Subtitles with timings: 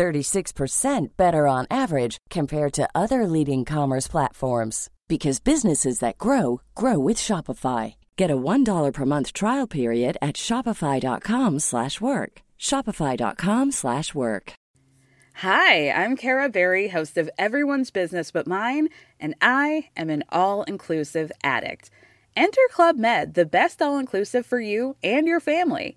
[0.00, 6.98] 36% better on average compared to other leading commerce platforms because businesses that grow grow
[6.98, 7.96] with Shopify.
[8.16, 12.32] Get a $1 per month trial period at shopify.com/work.
[12.58, 14.52] shopify.com/work.
[15.34, 18.88] Hi, I'm Kara Berry, host of Everyone's Business But Mine,
[19.18, 21.90] and I am an all-inclusive addict.
[22.36, 25.96] Enter Club Med, the best all-inclusive for you and your family.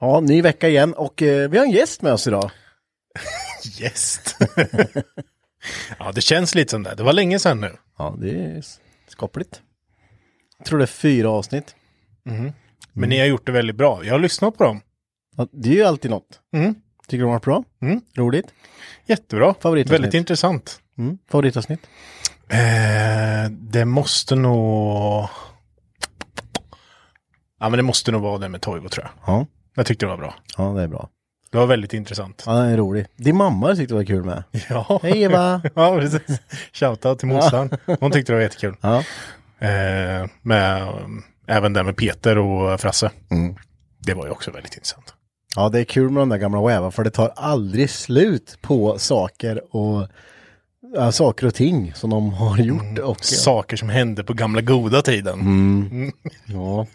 [0.00, 2.50] Ja, ny vecka igen och eh, vi har en gäst med oss idag.
[3.78, 4.38] Gäst.
[5.98, 6.94] ja, det känns lite som det.
[6.94, 7.76] Det var länge sedan nu.
[7.98, 8.64] Ja, det är
[9.08, 9.62] skapligt.
[10.58, 11.74] Jag tror det är fyra avsnitt.
[12.92, 14.04] Men ni har gjort det väldigt bra.
[14.04, 14.80] Jag har lyssnat på dem.
[15.36, 16.40] Ja, det är ju alltid något.
[16.54, 16.74] Mm.
[17.08, 17.64] Tycker du de har varit bra?
[17.82, 18.00] Mm.
[18.14, 18.46] Roligt?
[19.06, 19.54] Jättebra.
[19.60, 19.94] Favoritavsnitt.
[19.94, 20.80] Väldigt intressant.
[20.98, 21.18] Mm.
[21.30, 21.80] Favoritavsnitt?
[22.48, 25.28] Eh, det måste nog...
[27.60, 29.34] Ja, men det måste nog vara det med Toivo tror jag.
[29.34, 29.46] Ja.
[29.74, 30.34] Jag tyckte det var bra.
[30.56, 31.08] Ja, det är bra.
[31.50, 32.42] Det var väldigt intressant.
[32.46, 33.06] Ja, den är rolig.
[33.16, 34.42] Din mamma tyckte det var kul med.
[34.68, 35.00] Ja.
[35.02, 35.60] Hej Eva!
[35.74, 36.40] ja, precis.
[36.72, 37.70] Shoutout till morsan.
[38.00, 38.76] Hon tyckte det var jättekul.
[38.80, 38.96] Ja.
[39.58, 40.88] Eh, med,
[41.46, 43.10] även det med Peter och Frasse.
[43.30, 43.56] Mm.
[43.98, 45.14] Det var ju också väldigt intressant.
[45.56, 48.98] Ja, det är kul med de där gamla Weva för det tar aldrig slut på
[48.98, 50.08] saker och
[50.94, 52.98] ja, saker och ting som de har gjort.
[52.98, 55.40] Och, Saker som hände på gamla goda tiden.
[55.40, 56.12] Mm.
[56.46, 56.86] Ja,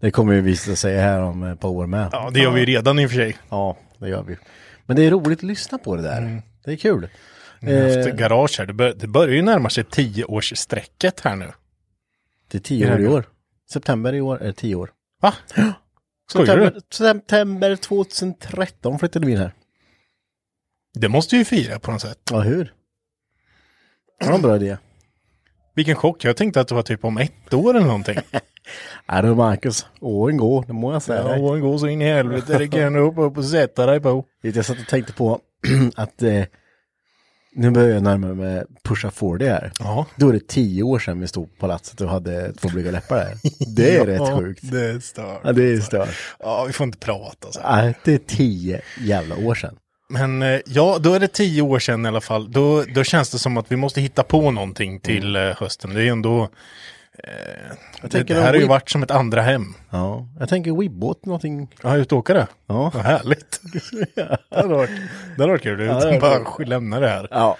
[0.00, 2.08] det kommer ju visa sig här om ett par år med.
[2.12, 3.36] Ja, det gör vi ju redan i och för sig.
[3.48, 4.36] Ja, det gör vi.
[4.86, 6.42] Men det är roligt att lyssna på det där.
[6.64, 7.08] Det är kul.
[7.60, 8.66] Vi har haft Eh, garage här.
[8.66, 11.52] Det, bör, det börjar ju närma sig tioårsstrecket här nu.
[12.50, 13.24] det är tio år i år.
[13.72, 14.90] September i år är tio år.
[15.20, 15.34] Va?
[16.32, 19.52] September, september 2013 flyttade vi in här.
[20.94, 22.18] Det måste ju fira på något sätt.
[22.30, 22.72] Ja, hur?
[24.20, 24.76] Det var en bra idé.
[25.74, 26.24] Vilken chock.
[26.24, 28.18] Jag tänkte att det var typ om ett år eller någonting.
[29.06, 31.20] Ja, du Marcus, åren går, det må jag säga.
[31.20, 32.58] Ja, åren går så in i helvete.
[32.58, 34.24] Det kan du hoppa upp och sätta dig på.
[34.40, 35.40] Jag satt och tänkte på
[35.96, 36.44] att eh,
[37.54, 39.72] nu börjar jag närma mig med Pusha 40 här.
[39.78, 40.06] Ja.
[40.16, 43.16] Då är det tio år sedan vi stod på palatset och hade två blyga läppar
[43.16, 43.36] där.
[43.76, 44.60] Det är rätt sjukt.
[44.62, 45.40] Det är stört.
[45.44, 46.08] Ja, det är stört.
[46.38, 47.60] Ja, vi får inte prata så.
[47.70, 49.76] Nej, det är tio jävla år sedan.
[50.08, 52.52] Men eh, ja, då är det tio år sedan i alla fall.
[52.52, 55.94] Då, då känns det som att vi måste hitta på någonting till eh, hösten.
[55.94, 56.48] Det är ändå...
[57.22, 59.74] Eh, det, det här har ju varit som ett andra hem.
[59.90, 61.68] Ja, jag tänker Wibbot någonting.
[61.82, 62.46] Ja, utåkare.
[62.66, 62.90] Ja.
[62.94, 63.60] Vad härligt.
[64.14, 64.90] det hade varit,
[65.36, 65.78] det hade varit kul.
[65.78, 67.28] det Ja, bara varit lämna det här.
[67.30, 67.56] Ja.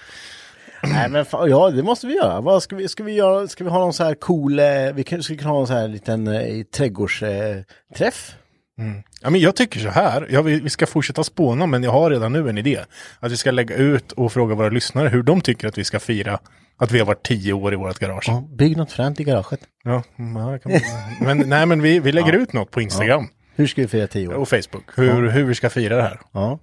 [0.82, 2.40] Nej men fan, ja det måste vi göra.
[2.40, 3.48] Vad ska vi, ska vi göra?
[3.48, 5.88] Ska vi ha någon så här cool, eh, vi ska kunna ha en så här
[5.88, 8.30] liten eh, trädgårdsträff?
[8.30, 8.41] Eh,
[8.82, 9.04] träff?
[9.22, 12.10] Ja, men jag tycker så här, ja, vi, vi ska fortsätta spåna, men jag har
[12.10, 12.78] redan nu en idé.
[13.20, 16.00] Att vi ska lägga ut och fråga våra lyssnare hur de tycker att vi ska
[16.00, 16.38] fira
[16.76, 18.24] att vi har varit tio år i vårt garage.
[18.26, 19.60] Ja, ja, bygg något fränt i garaget.
[19.84, 20.80] ja, kan man,
[21.20, 24.28] men nej, men vi, vi lägger ut något på Instagram Hur ska vi fira tio
[24.28, 24.34] år?
[24.34, 26.20] och Facebook, hur, hur vi ska fira det här.
[26.32, 26.58] Ja.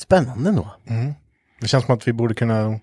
[0.00, 0.74] Spännande då.
[1.60, 2.80] Det känns som att vi borde kunna,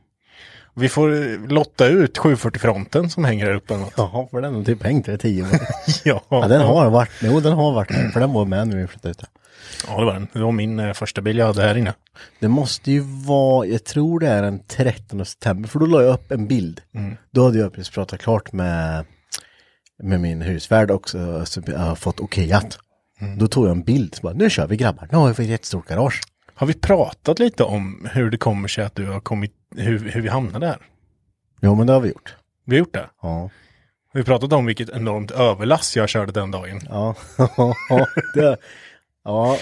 [0.75, 3.73] vi får eh, lotta ut 740-fronten som hänger här uppe.
[3.97, 5.49] Jaha, för den har typ hängt där i tio år.
[6.03, 8.77] Ja, Ja, den har varit, jo den har varit där, för den var med när
[8.77, 9.23] vi flyttade ut.
[9.87, 10.27] ja, det var den.
[10.33, 11.93] Det var min eh, första bil jag hade här inne.
[12.39, 16.13] Det måste ju vara, jag tror det är den 13 september, för då la jag
[16.13, 16.81] upp en bild.
[17.31, 19.05] Då hade jag precis pratat klart med,
[20.03, 22.77] med min husvärd också, så jag har fått okejat.
[23.37, 25.49] Då tog jag en bild, så bara, nu kör vi grabbar, nu har vi ett
[25.49, 26.21] jättestort garage.
[26.55, 30.21] Har vi pratat lite om hur det kommer sig att du har kommit, hur, hur
[30.21, 30.77] vi hamnade där?
[31.61, 32.35] Jo men det har vi gjort.
[32.65, 33.09] Vi har gjort det.
[33.21, 33.49] Ja.
[34.13, 36.79] Vi har pratat om vilket enormt överlass jag körde den dagen.
[36.89, 37.15] Ja,
[38.33, 38.57] det,
[39.23, 39.57] ja.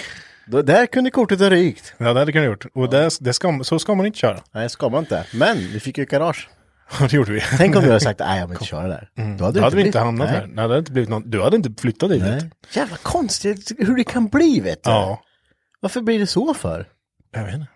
[0.47, 1.93] Då, där kunde kortet ha rykt.
[1.97, 2.65] Ja, det hade kunnat gjort.
[2.73, 4.39] Och det, det ska, så ska man inte köra.
[4.51, 5.25] Nej, ska man inte.
[5.33, 6.49] Men vi fick ju garage.
[6.99, 7.41] det gjorde vi.
[7.57, 9.09] Tänk om du hade sagt, nej jag vill inte köra där.
[9.37, 10.39] Då hade, vi blivit- inte hamnat nej.
[10.39, 10.47] där.
[10.47, 12.21] Nej, det hade inte blivit någon, du hade inte flyttat dit.
[12.21, 12.49] Nej.
[12.71, 14.89] Jävla konstigt hur det kan bli vet du.
[14.89, 15.21] Ja,
[15.79, 16.87] Varför blir det så för?
[17.33, 17.67] jag vet inte.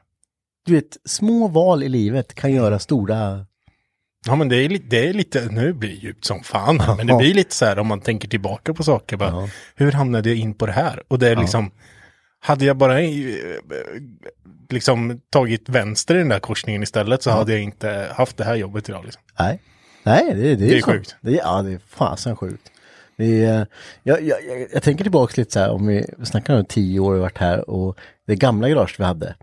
[0.66, 3.46] Du vet, små val i livet kan göra stora...
[4.28, 7.18] Ja men det är, det är lite, nu blir det djupt som fan, men det
[7.18, 9.50] blir lite så här om man tänker tillbaka på saker, bara, Ja.
[9.76, 11.04] hur hamnade jag in på det här?
[11.08, 11.72] Och det är liksom,
[12.40, 13.12] hade jag bara eh,
[14.70, 18.56] liksom tagit vänster i den där korsningen istället så hade jag inte haft det här
[18.56, 19.04] jobbet idag.
[19.06, 19.22] Liksom.
[19.40, 19.62] Nej,
[20.04, 20.92] nej det, det, Det är så.
[20.92, 21.16] sjukt.
[21.22, 22.72] Det är, ja, det är fasen sjukt.
[23.18, 23.68] Det är,
[24.04, 27.14] jag, jag, jag, jag tänker tillbaka lite så här, om vi snackar om tio år
[27.14, 27.98] vi varit här och
[28.28, 29.36] det gamla garaget vi hade.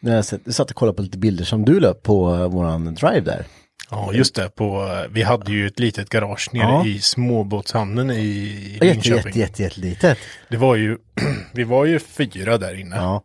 [0.00, 2.30] När jag satt, jag satt och kollade på lite bilder som du la upp på
[2.34, 3.44] uh, våran drive där.
[3.90, 4.48] Ja, just det.
[4.54, 6.86] På, vi hade ju ett litet garage nere Ja.
[6.86, 9.16] i småbåtshamnen i Linköping.
[9.26, 10.18] jätte, jätte, jätte litet.
[10.50, 10.98] Det var ju,
[11.52, 12.96] vi var ju fyra där inne.
[12.96, 13.22] Ja.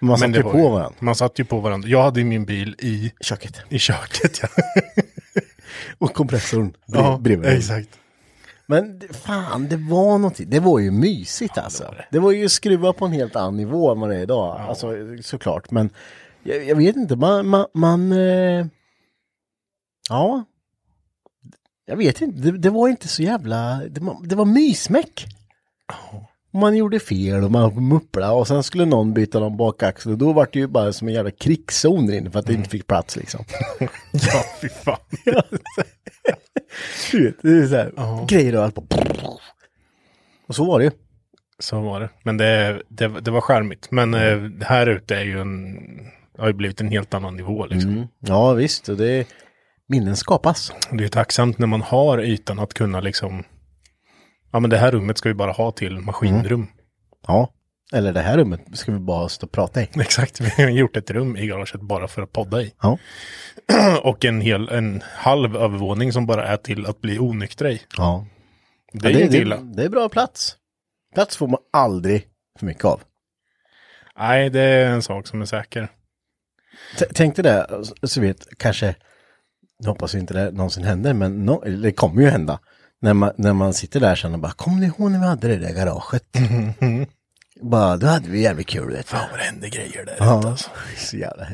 [0.00, 0.92] Man satte det ju på ju- varandra.
[0.98, 1.88] Man satt ju på varandra.
[1.88, 3.60] Jag hade min bil i, Köket.
[3.68, 4.40] i köket.
[4.42, 4.48] Ja,
[5.98, 7.50] Och kompressorn brev, ja bredvid.
[7.50, 7.88] exakt.
[8.70, 10.50] Men det- fan, det var någonting.
[10.50, 11.84] Det var ju mysigt alltså.
[11.84, 12.06] var det.
[12.10, 14.60] Det var ju skruva på en helt annan nivå än vad det är idag.
[14.60, 15.70] Alltså såklart.
[15.70, 15.90] Men
[16.42, 18.66] jag, jag vet inte, man, man, man eh,
[20.08, 20.44] ja.
[21.86, 25.26] Jag vet inte, det, det var inte så jävla, det, var- det var mysmäck.
[26.52, 30.32] Man gjorde fel och man mupplade och sen skulle någon byta någon bakaxel och då
[30.32, 32.86] var det ju bara som en jävla krigszon där inne för att det inte fick
[32.86, 33.44] plats liksom.
[34.12, 34.96] Ja, fy fan.
[37.12, 38.26] Du vet, det är så här, Ja.
[38.28, 38.84] grejer och allt på.
[40.46, 40.90] Och så var det ju.
[41.58, 42.10] Så var det.
[42.22, 43.90] Men det, det, det var charmigt.
[43.90, 45.76] Men eh, här ute är ju en,
[46.38, 47.90] har ju blivit en helt annan nivå liksom.
[47.90, 48.06] Mm.
[48.20, 49.26] Ja visst, och det
[49.88, 50.72] minnen skapas.
[50.92, 53.44] Det är tacksamt när man har ytan att kunna liksom,
[54.52, 56.66] ja men det här rummet ska vi bara ha till maskinrum.
[57.26, 57.52] Ja.
[57.92, 59.88] Eller det här rummet ska vi bara stå och prata i.
[60.00, 62.74] Exakt, vi har gjort ett rum i garaget bara för att podda i.
[62.82, 62.98] Ja.
[64.02, 67.80] Och en hel, en halv övervåning som bara är till att bli onyktra i.
[67.96, 68.26] Ja.
[68.92, 69.56] Det är ja, inte det, illa.
[69.56, 70.56] det är bra plats.
[71.14, 72.26] Plats får man aldrig
[72.58, 73.00] för mycket av.
[74.18, 75.88] Nej, det är en sak som är säker.
[76.98, 78.94] T- Tänk dig det, så vet kanske,
[79.78, 82.58] jag hoppas inte det någonsin händer, men no, det kommer ju hända.
[83.00, 85.48] När man, när man sitter där sen och bara, kommer ni ihåg när vi hade
[85.48, 86.24] det där garaget?
[87.62, 88.90] bara, då hade vi jävligt kul.
[88.90, 89.02] Vet du.
[89.02, 90.70] Fan vad det händer grejer där ute Ja, alltså.
[90.96, 91.46] så jävla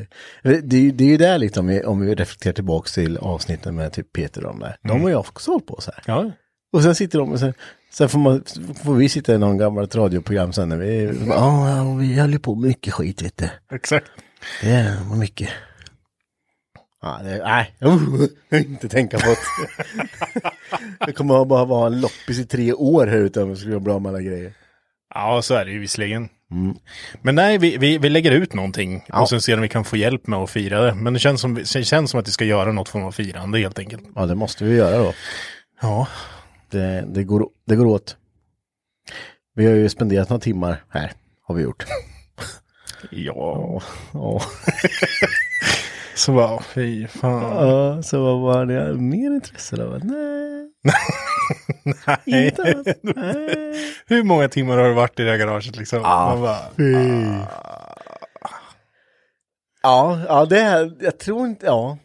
[0.43, 3.75] det, är det är ju där lite om vi, om vi reflekterar tillbaka till avsnitten
[3.75, 4.77] med typ Peter och de där.
[4.83, 6.03] De har ju också hållit på så här.
[6.07, 6.31] Ja,
[6.73, 7.53] Och sen sitter de och sen,
[7.91, 8.43] sen får, man,
[8.83, 12.39] får vi sitta i någon gammalt radioprogram sen när vi, ja, ja, vi höll ju
[12.39, 13.49] på med mycket skit vet du.
[13.75, 14.11] exakt.
[14.61, 15.49] Det var mycket.
[17.01, 19.37] Ja, det, nej, uh, inte tänka på det.
[21.05, 23.79] det kommer bara vara en loppis i tre år här ute om vi ska göra
[23.79, 24.53] bra med alla grejer.
[25.13, 26.29] Ja, så är det ju visserligen.
[27.21, 29.21] Men nej, vi, vi, vi lägger ut någonting Ja.
[29.21, 30.93] och sen ser om vi kan få hjälp med att fira det.
[30.95, 33.59] Men det känns som, det känns som att vi ska göra något form av firande
[33.59, 34.03] helt enkelt.
[34.15, 35.13] Ja, det måste vi göra då.
[35.81, 36.07] Ja,
[36.69, 38.17] Det, det, går, det går åt.
[39.55, 41.11] Vi har ju spenderat några timmar här,
[41.43, 41.85] har vi gjort.
[43.11, 43.81] ja.
[44.13, 44.41] Ja,
[46.17, 47.67] Så bara, fy fan.
[47.67, 50.05] ja så vad var det mer intresse av?
[50.05, 50.69] Nej,
[52.25, 52.55] Nej.
[52.57, 52.97] annat.
[53.01, 53.75] Nej.
[54.07, 56.01] Hur många timmar har du varit i det här garaget liksom?
[56.01, 56.93] Man bara, Fy.
[59.83, 61.97] Ja, ja det är, jag tror inte, ja.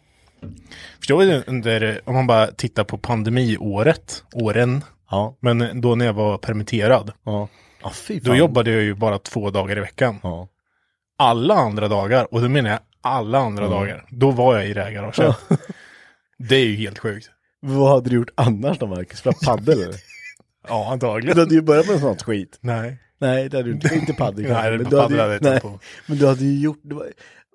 [0.99, 6.13] förstår du under, om man bara tittar på pandemiåret, åren, Ja, men då när jag
[6.13, 7.49] var permitterad, ja.
[7.93, 10.19] Fy då jobbade jag ju bara två dagar i veckan.
[10.23, 10.49] Ja.
[11.19, 14.83] Alla andra dagar, och då menar jag alla andra dagar, då var jag i det
[14.83, 15.37] här garaget.
[16.39, 17.31] Det är ju helt sjukt.
[17.61, 19.19] Vad hade du gjort annars då Marcus?
[19.19, 19.97] Spela paddel eller?
[20.69, 21.37] Ja, antagligen.
[21.37, 22.59] Du hade ju börjat med sånt skit.
[22.61, 22.99] Nej.
[23.19, 23.95] Nej, det hade du inte.
[23.95, 25.81] Inte paddel Nej, men är du hade hade nej, på.
[26.07, 26.83] Men du hade ju gjort,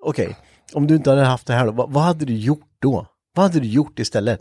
[0.02, 0.36] okej,
[0.72, 3.06] om du inte hade haft det här då, vad, vad hade du gjort då?
[3.34, 4.40] Vad hade du gjort istället?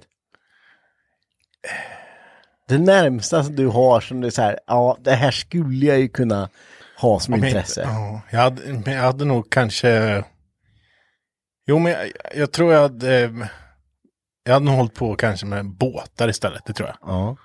[2.68, 6.00] Det närmsta som du har som du är så här, ja det här skulle jag
[6.00, 6.50] ju kunna
[6.98, 7.82] ha som Om jag intresse.
[7.82, 10.24] Ja, jag, hade, men jag hade nog kanske...
[11.68, 13.32] Jo, men jag, jag tror jag hade...
[14.44, 16.98] Jag hade nog hållit på kanske med båtar istället, det tror jag.
[17.02, 17.36] Ja.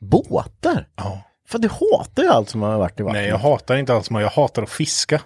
[0.00, 0.88] Båtar?
[0.96, 1.22] Ja.
[1.48, 3.22] För du hatar ju allt som har varit i vattnet.
[3.22, 5.20] Nej, jag hatar inte alls, men jag hatar att fiska.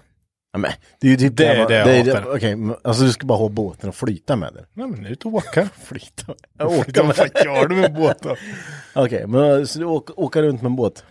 [0.53, 0.71] Ja, men,
[1.01, 2.37] det är ju typ Det är det jag ju- hatar.
[2.37, 4.65] Okej, men, alltså du ska bara ha båten och flyta med den.
[4.73, 5.69] Nej men ut och åka.
[5.85, 6.67] Flyta med?
[6.67, 7.31] Åka Åka Vad med?
[7.45, 8.37] gör du med båten?
[8.95, 11.05] Okej, men så du åker, åka runt med en båt?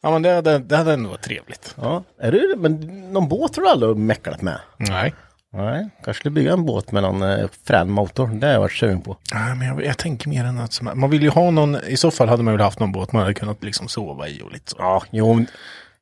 [0.00, 1.74] Ja men det hade, det hade ändå varit trevligt.
[1.80, 2.80] Ja, är du Men
[3.12, 4.60] någon båt har du aldrig mecklat med?
[4.76, 5.14] Nej.
[5.54, 8.26] Nej, kanske skulle bygga en båt med någon eh, frän motor.
[8.28, 9.16] Det har jag varit sugen på.
[9.34, 11.96] Nej men jag, jag tänker mer än att som, man vill ju ha någon, i
[11.96, 14.52] så fall hade man väl haft någon båt man hade kunnat liksom sova i och
[14.52, 14.76] lite så.
[14.78, 15.46] Ja, jo, men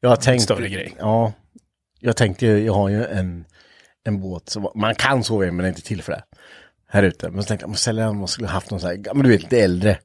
[0.00, 0.42] jag har tänkt...
[0.42, 0.94] större grej.
[0.98, 1.32] Ja,
[2.00, 3.44] jag tänkte, ju- jag har ju en,
[4.04, 6.22] en båt som man kan sova i men det är inte till för det.
[6.88, 7.30] Här ute.
[7.30, 9.28] Men så tänkte jag, men sällan om man skulle haft någon så här, men du
[9.30, 9.98] vet lite äldre.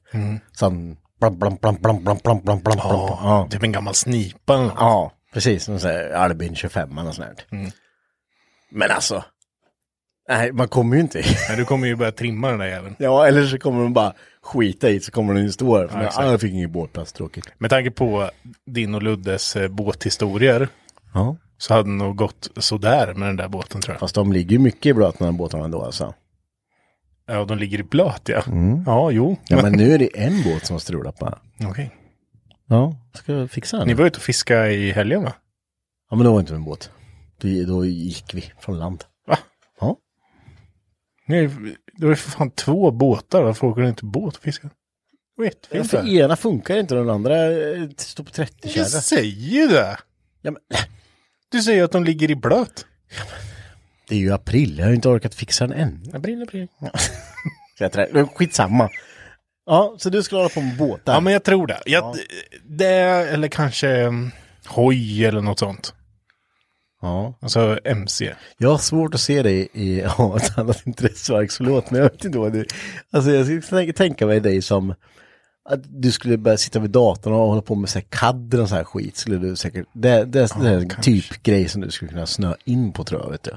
[0.52, 3.48] Sån, blam, blam, blam, blam, blam, blam, blam, blam, Ja, ja.
[3.50, 4.74] typ en gammal snipa eller något.
[4.78, 5.68] ja, precis.
[5.68, 7.58] Någon sån här Albin 25 eller sånt här.
[7.58, 7.70] Mm.
[8.70, 9.24] Men alltså,
[10.28, 11.22] nej, man kommer ju inte.
[11.48, 12.96] Men du kommer ju börja trimma den där jäveln.
[12.98, 15.90] Ja, eller så kommer de bara skita i så kommer den ju stå där.
[15.92, 16.26] Ja, exakt.
[16.26, 17.46] jag fick ingen båtplats, tråkigt.
[17.58, 18.30] Med tanke på
[18.66, 20.68] din och Luddes eh, båthistorier
[21.14, 21.36] Ja.
[21.58, 24.00] så hade det nog gått sådär med den där båten tror jag.
[24.00, 26.14] Fast de ligger ju mycket i blöt, de här båtarna ändå alltså.
[27.26, 28.42] Ja, de ligger i blöt ja.
[28.86, 29.36] Ja, jo.
[29.48, 31.38] Ja, men nu är det en båt som har strulat bara.
[31.64, 31.90] Okej.
[32.68, 33.88] Ja, ska jag fixa den?
[33.88, 35.32] Ni var ute och fiska i helgen va?
[36.10, 36.90] Ja, men då var det inte en båt.
[37.66, 39.04] Då gick vi från land.
[41.28, 41.34] Ja.
[41.34, 41.46] Ni,
[41.96, 44.70] det var ju för fan två båtar, varför åker du inte båt och fiskar?
[45.36, 46.08] Det Ja, jättefint för där.
[46.24, 48.84] ena funkar inte och den andra eh, står på 30 Jag kärra.
[48.84, 49.98] säger ju det!
[50.42, 50.62] Ja, men,
[51.48, 52.86] Du säger att de ligger i blöt.
[54.08, 56.10] det är ju april, jag har ju inte orkat fixa den än.
[56.14, 56.68] April, april.
[57.78, 58.90] Jag men Skitsamma.
[59.66, 61.12] Ja, så du skulle hålla på med båtar?
[61.14, 61.80] Ja, men jag tror det.
[61.86, 62.14] Jag, Ja.
[62.64, 64.30] Det, eller kanske mm,
[64.66, 65.94] hoj eller något sånt.
[67.02, 67.34] Ja.
[67.40, 68.34] Alltså MC.
[68.58, 72.24] Jag har svårt att se dig i ja, ett annat intresseverk, förlåt, men jag vet
[72.24, 72.66] inte vad du...
[73.10, 74.94] Alltså jag skulle tänka, mig dig som
[75.70, 78.68] att du skulle börja sitta vid datorn och hålla på med så här CAD och
[78.68, 79.16] så här skit.
[79.16, 82.56] Skulle du säkert, det, det, det är en typ grej som du skulle kunna snöa
[82.64, 83.56] in på tror jag, vet du.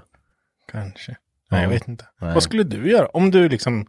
[0.72, 1.16] Kanske.
[1.52, 2.06] Nej, jag vet inte.
[2.22, 2.34] Nej.
[2.34, 3.08] Vad skulle du göra?
[3.08, 3.86] Om du liksom,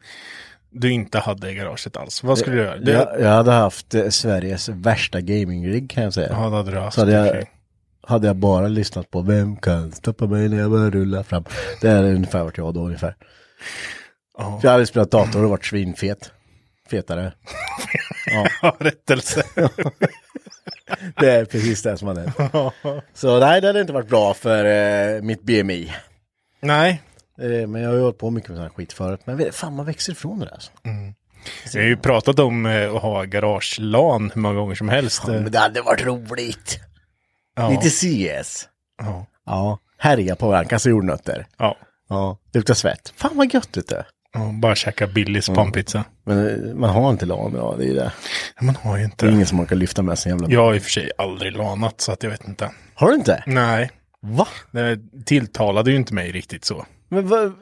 [0.71, 2.23] du inte hade garaget alls.
[2.23, 2.77] Vad skulle du göra?
[2.79, 6.29] Det, Jag, jag hade haft eh, Sveriges värsta gaming-rigg kan jag säga.
[6.31, 6.95] ja, det hade du haft.
[6.95, 7.47] Så hade i jag.
[8.03, 11.45] Hade jag bara lyssnat på Vem kan stoppa mig när jag börjar rulla fram.
[11.81, 13.17] Det är ungefär vart jag var då ungefär.
[14.39, 14.59] Ja.
[14.61, 16.31] För jag hade spelat dator och varit svinfet.
[16.91, 17.33] Fetare.
[18.63, 19.43] Ja, rättelse.
[21.21, 22.37] Det är precis det som hade hänt.
[23.15, 25.93] Så nej, det hade inte varit bra för eh, mitt BMI.
[26.61, 27.03] Nej,
[27.43, 29.21] Eh, men jag har ju hållit på mycket med sån här skit förut.
[29.25, 30.53] Men fan, man växer ifrån det där.
[30.53, 30.71] Alltså.
[31.73, 35.27] vi har ju pratat om eh, att ha garagelan hur många gånger som helst.
[35.27, 36.81] Men det hade varit roligt.
[37.57, 37.71] Ja.
[37.71, 38.69] Lite CS.
[39.03, 39.27] Ja.
[39.47, 41.47] Ja, härja på varandra, kasta jordnötter.
[41.59, 41.77] Ja.
[42.09, 43.13] Ja, lukta svett.
[43.17, 44.07] Fan vad gött det är.
[44.33, 46.05] Ja, bara käka Billys panpizza.
[46.25, 48.13] Men eh, man har inte LAN idag, det är ju det.
[48.57, 49.35] Ja, Man har ju Det inte är det.
[49.35, 50.49] ingen som orkar lyfta med sig jävla...
[50.49, 52.71] Jag har i och för sig aldrig lanat så att jag vet inte.
[52.95, 53.43] Har du inte?
[53.47, 53.91] Nej,
[54.21, 54.49] Va?
[54.71, 56.87] det tilltalade ju inte mig riktigt så.
[57.09, 57.53] Men vad...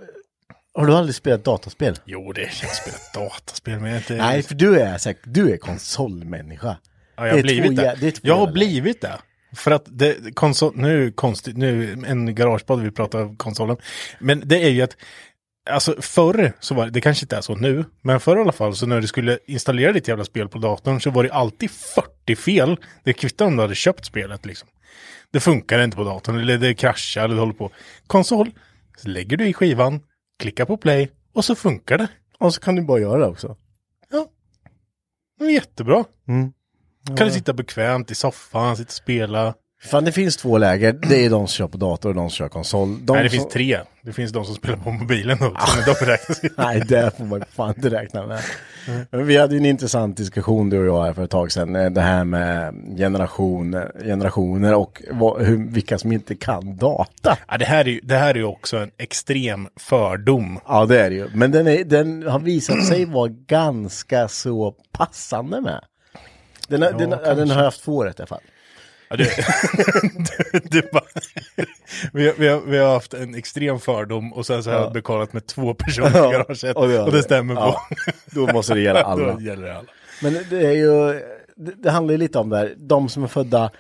[0.75, 1.99] Har du aldrig spelat dataspel?
[2.05, 4.15] Jo, det känns spelat dataspel, men jag är inte...
[4.15, 6.77] Nej, för du är säkert, du är konsolmänniska.
[7.17, 8.07] Ja, jag har är blivit två det.
[8.07, 9.19] är jag har blivit det.
[9.53, 13.77] För att det, konsol, nu konstigt, nu en garagepodd vi pratar om konsolen.
[14.21, 14.97] Men det är ju att,
[15.71, 18.53] alltså förr så var det, det kanske inte är så nu, men förr i alla
[18.53, 21.71] fall så när du skulle installera ditt jävla spel på datorn så var det alltid
[21.71, 22.77] 40 fel.
[23.05, 24.69] Det kvittar om du hade köpt spelet liksom.
[25.33, 27.71] Det funkar inte på datorn, eller det kraschar, eller det håller på.
[28.07, 28.51] Konsol,
[28.97, 30.01] så lägger du i skivan,
[30.39, 32.09] klickar på play och så funkar det.
[32.39, 33.57] Och så kan du bara göra det också.
[34.11, 34.27] Ja.
[35.39, 36.05] Det är jättebra.
[36.29, 36.53] Mm.
[37.07, 39.55] Kan du sitta bekvämt i soffan, sitta och spela.
[39.83, 40.93] Fan, det finns två läger.
[40.93, 43.07] Det är de som kör på dator och de som kör konsol.
[43.07, 43.39] De Nej, det som...
[43.39, 43.79] finns tre.
[44.03, 46.41] Det finns de som spelar på mobilen också, men de räknas.
[46.57, 48.41] Nej, det får man fan inte räkna med.
[49.11, 51.77] Men vi hade en intressant diskussion du och jag här för ett tag sedan.
[51.77, 57.39] eh, Det här med generationer, generationer och vad, hur, vilka som inte kan data.
[57.49, 60.61] Ja, det, här är ju, det här är också en extrem fördom.
[60.67, 61.29] Ja, det är det ju.
[61.35, 65.81] Men den, är, den har visat sig vara ganska så passande med.
[66.71, 68.41] Den, har- den, ja, den har haft två rätt i alla fall.
[69.09, 69.25] Ja, det,
[70.53, 71.05] det, det bara,
[72.13, 74.93] vi, har, vi, har, vi har haft en extrem fördom och sen så har jag
[74.93, 76.77] betalat med två personer i garaget.
[77.07, 77.23] och det.
[77.23, 77.81] stämmer Ja.
[77.91, 78.13] på.
[78.47, 79.33] Då måste det gälla alla.
[79.35, 79.89] Då gäller det alla.
[80.23, 81.13] Men det är ju,
[81.57, 83.71] det, det handlar ju lite om det här, de som är födda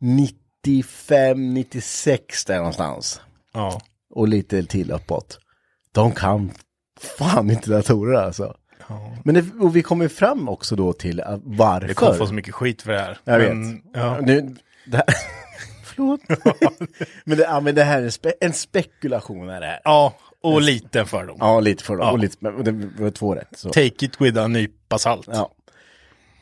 [0.00, 3.20] 95, 96 där någonstans.
[3.54, 3.80] Ja.
[4.14, 5.38] Och lite till uppåt.
[5.92, 6.50] De kan
[7.00, 8.54] fan inte datorer alltså.
[9.24, 11.88] Men det, och vi kommer fram också då till att varför.
[11.88, 13.18] Det kommer få så mycket skit för det här.
[13.24, 13.82] Jag men, vet.
[13.94, 14.20] Ja.
[14.20, 15.04] Nu, det här,
[15.84, 16.20] förlåt.
[17.24, 19.80] men, det, ja, men det här är en, spe, en spekulation är det här.
[19.84, 21.36] ja, och lite fördom.
[21.40, 22.10] Ja, lite för Ja.
[22.10, 23.48] och lite, men det var två rätt.
[23.56, 23.68] Så.
[23.68, 25.28] Take it with a nypa salt.
[25.32, 25.52] Ja.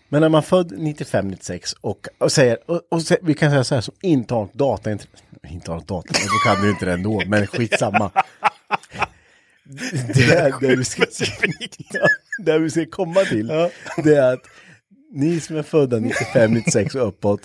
[0.08, 3.74] Men när man född 95-96 och, och säger, och, och sä- vi kan säga så
[3.74, 6.92] här, som inte har något dataintresse, inte har något men då kan du inte det
[6.92, 8.10] ändå, men skitsamma.
[10.14, 11.04] Det är det ska,
[12.38, 13.46] det vi ska komma till,
[14.04, 14.46] det är att
[15.12, 17.40] ni som är födda 95, 96 och uppåt,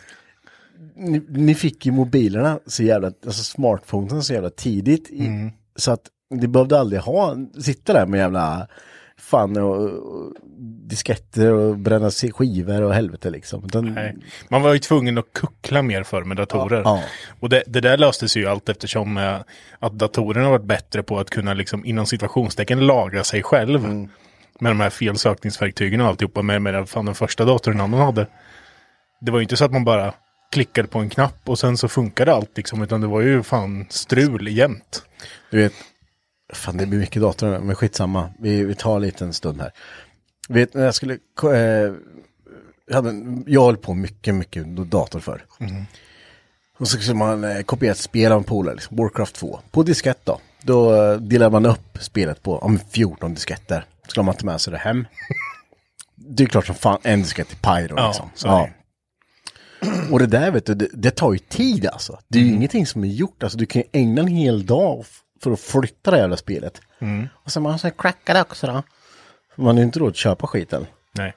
[0.95, 5.09] ni, ni fick ju mobilerna så jävla, alltså smartphonen så jävla tidigt.
[5.09, 8.67] I, Så att ni behövde aldrig ha, sitta där med jävla
[9.17, 10.33] fan och, och
[10.89, 13.67] disketter och bränna skivor och helvete liksom.
[13.73, 14.17] Nej.
[14.49, 16.81] Man var ju tvungen att kuckla mer för med datorer.
[16.85, 17.03] Ja.
[17.39, 19.37] Och det, det där löste sig ju allt eftersom eh,
[19.79, 23.85] att datorerna varit bättre på att kunna liksom inom situationstecken lagra sig själv.
[23.85, 24.09] Mm.
[24.59, 28.27] Med de här felsökningsverktygen och alltihopa med, med fan den första datorn någon hade.
[29.21, 30.13] Det var ju inte så att man bara
[30.51, 32.81] klickade på en knapp och sen så funkade allt liksom.
[32.81, 35.03] Utan det var ju fan strul jämt.
[35.51, 35.73] Du vet,
[36.53, 38.29] fan det blir mycket dator nu, men skitsamma.
[38.39, 39.71] Vi, vi tar en liten stund här.
[40.49, 41.13] Vet, jag skulle,
[41.43, 41.93] eh,
[42.87, 45.45] jag, hade, jag höll på mycket, mycket dator för.
[46.77, 49.59] Och så skulle man eh, kopiera ett spel av en polare, liksom, Warcraft 2.
[49.71, 50.39] På diskett då.
[50.61, 53.85] Då eh, delar man upp spelet på om 14 disketter.
[54.09, 55.07] Ska man ta med sig det hem.
[56.15, 58.29] Det är klart som fan en diskett i Pyro Ja, liksom.
[58.35, 58.73] så det.
[60.11, 62.19] Och det där vet du, det, det tar ju tid alltså.
[62.27, 63.43] Det är ju ingenting som är gjort.
[63.43, 65.05] Alltså du kan ju ägna en hel dag
[65.43, 66.81] för att flytta det jävla spelet.
[67.33, 68.83] Och så man så crackar det också då.
[69.55, 70.85] Man är ju inte råd att köpa skiten.
[71.11, 71.33] Nej.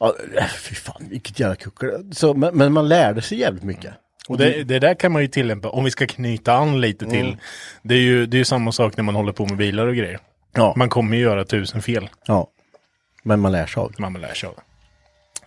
[0.00, 2.14] Ja, äh, fy fan, vilket jävla kuckel.
[2.14, 3.94] Så, men, men man lärde sig jävligt mycket.
[4.28, 7.36] Och det, det där kan man ju tillämpa, om vi ska knyta an lite till.
[7.82, 10.20] Det är ju det är samma sak när man håller på med bilar och grejer.
[10.56, 10.74] Ja.
[10.76, 12.08] Man kommer ju göra tusen fel.
[12.26, 12.48] Ja.
[13.22, 14.02] Men man lär sig av det.
[14.02, 14.62] Man lär sig av det.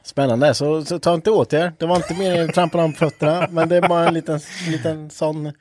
[0.03, 1.73] Spännande, så, så ta inte åt er.
[1.77, 3.47] Det var inte mer än trampa om fötterna.
[3.51, 5.51] Men det är bara en liten, liten sån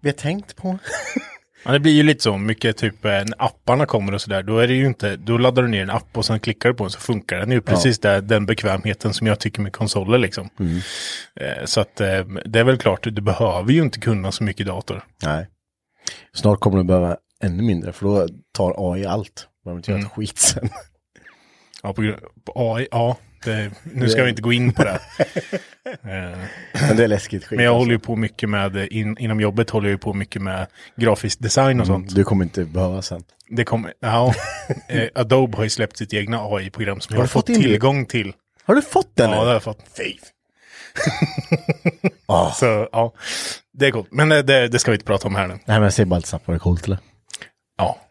[0.00, 0.78] vi har tänkt på.
[1.64, 4.58] Ja, det blir ju lite så, mycket typ eh, när apparna kommer och sådär, då
[4.58, 6.84] är det ju inte, då laddar du ner en app och sen klickar du på
[6.84, 10.48] den så funkar den ju precis där, den bekvämheten som jag tycker med konsoler liksom.
[11.40, 14.66] Eh, så att eh, det är väl klart, du behöver ju inte kunna så mycket
[14.66, 15.04] dator.
[15.22, 15.46] Nej.
[16.32, 19.48] Snart kommer du behöva ännu mindre för då tar AI allt.
[19.64, 20.68] Man behöver inte göra ett skit sen.
[21.82, 22.14] Ja, på,
[22.44, 24.90] på AI, ja, det, nu ska vi inte gå in på det.
[26.02, 26.38] eh,
[26.88, 27.56] Men det är läskigt skit.
[27.56, 27.78] men jag alltså.
[27.82, 30.66] håller ju på mycket med, in, inom jobbet håller jag ju på mycket med
[30.96, 32.14] grafisk design och sånt.
[32.14, 33.22] Du kommer inte behöva sen.
[33.48, 34.34] Det kommer, ja,
[34.88, 37.62] eh, Adobe har ju släppt sitt egna AI-program som Har jag har fått in det?
[37.62, 38.32] tillgång till.
[38.64, 39.84] Har du fått den Ja, det har jag fått.
[39.96, 40.14] Fy.
[42.26, 42.50] Ah.
[42.52, 43.12] Så ja,
[43.72, 44.08] det är coolt.
[44.10, 45.54] Men det, det ska vi inte prata om här nu.
[45.54, 46.98] Nej men jag ser bara lite snabbt vad det är coolt eller?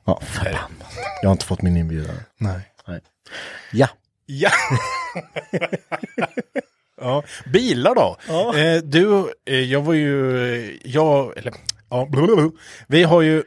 [0.06, 0.20] Ja.
[0.22, 0.98] Ja, förbannat.
[1.22, 2.16] Jag har inte fått min inbjudan.
[2.38, 2.60] Nej.
[2.88, 3.02] Nej.
[3.72, 3.88] Ja.
[4.26, 4.52] Ja.
[7.02, 7.24] ja.
[7.46, 8.18] Bilar då?
[8.58, 11.54] Eh, du, eh, jag var ju, eh, jag, eller,
[11.90, 12.52] ja, blablabla.
[12.88, 13.44] vi har ju,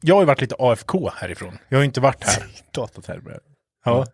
[0.00, 1.58] jag har ju varit lite AFK härifrån.
[1.68, 2.46] Jag har ju inte varit här.
[2.72, 3.40] Datatermer.
[3.84, 4.06] Ja.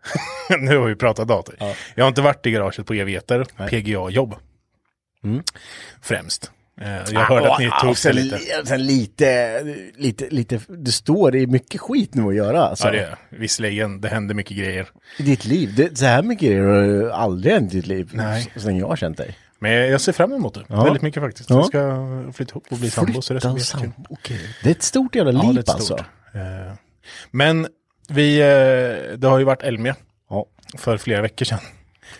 [0.59, 1.55] nu har vi pratat dator.
[1.95, 4.35] Jag har inte varit i garaget på evigheter, PGA-jobb.
[6.01, 6.51] Främst.
[6.81, 8.37] Eh, jag hörde att ni tog det sen, lite.
[8.37, 9.63] li- sen lite,
[9.97, 12.85] lite, lite, det står, det är mycket skit nu att göra alltså.
[12.87, 14.01] Ja, det är visserligen.
[14.01, 14.87] Det händer mycket grejer.
[15.17, 15.73] I ditt liv.
[15.75, 18.09] Det, så här mycket grejer har aldrig hänt i ditt liv.
[18.13, 18.51] Nej.
[18.55, 19.37] Länge jag har känt dig.
[19.59, 20.63] Men jag ser fram emot det.
[20.69, 20.83] Ja.
[20.83, 21.49] Väldigt mycket faktiskt.
[21.49, 21.55] Ja.
[21.55, 23.21] Jag ska flytta ihop och bli sambo.
[23.21, 23.91] Så det ska bli sambo.
[24.09, 24.39] Okej.
[24.63, 25.85] Det är ett stort jävla Ja, liv det är alltså.
[25.97, 26.05] stort.
[26.33, 26.73] Eh,
[27.31, 27.67] Men
[28.09, 29.95] vi, eh, det har ju varit Elmia
[30.29, 30.45] Ja.
[30.77, 31.59] för flera veckor sedan.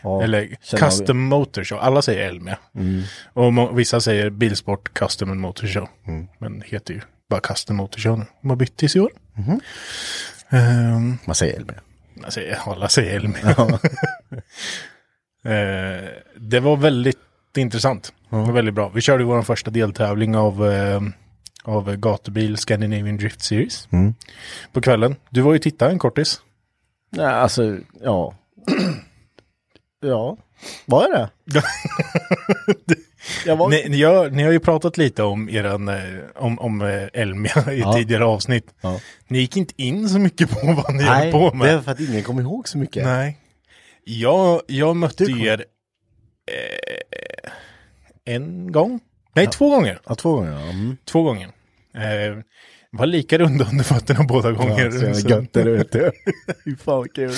[0.04, 1.80] Ja, Eller Custom Motor Show.
[1.80, 2.58] Alla säger Elmia.
[3.34, 5.88] Och må- vissa säger Bilsport Custom Motor Show.
[6.40, 8.26] Men det heter ju bara Custom Motor Show nu.
[8.42, 9.12] De har bytt tills i år.
[10.50, 11.82] Ehm, Man säger Elmia.
[12.24, 13.56] jag säger, alla säger Elmia.
[15.46, 17.18] Eh, det var väldigt
[17.58, 18.14] intressant.
[18.30, 18.90] Det var väldigt bra.
[18.90, 21.02] Vi körde vår första deltävling av, eh,
[21.64, 23.88] av gatubil Scandinavian Drift Series.
[24.74, 25.16] På kvällen.
[25.30, 26.42] Du var ju tittare en kortis.
[27.12, 28.34] Nej, alltså, ja.
[30.04, 30.38] Ja,
[30.86, 31.30] vad är det?
[33.46, 33.70] jag var...
[33.70, 35.96] Ni, ni, har, ni har ju pratat lite om eran, eh,
[36.36, 37.94] om, om eh, Elmia i Ja.
[37.94, 38.74] tidigare avsnitt.
[38.82, 39.00] Ja.
[39.28, 41.74] Ni gick inte in så mycket på vad ni höll på det med.
[41.74, 43.04] är för att ingen kommer ihåg så mycket.
[43.06, 43.38] Nej.
[44.04, 45.66] Jag, jag mötte kom- er
[46.52, 47.52] eh,
[48.34, 49.00] en gång.
[49.36, 50.00] Nej, två gånger.
[50.06, 50.52] Ja, två gånger.
[50.52, 50.60] Ja.
[50.70, 50.98] Mm.
[51.06, 51.48] Två gånger.
[51.96, 52.38] Eh,
[52.92, 54.86] var lika runda under fötterna båda gånger.
[54.86, 56.12] Ja, så jävla gött är det, vet du.
[56.66, 57.34] Fy fan vad kul.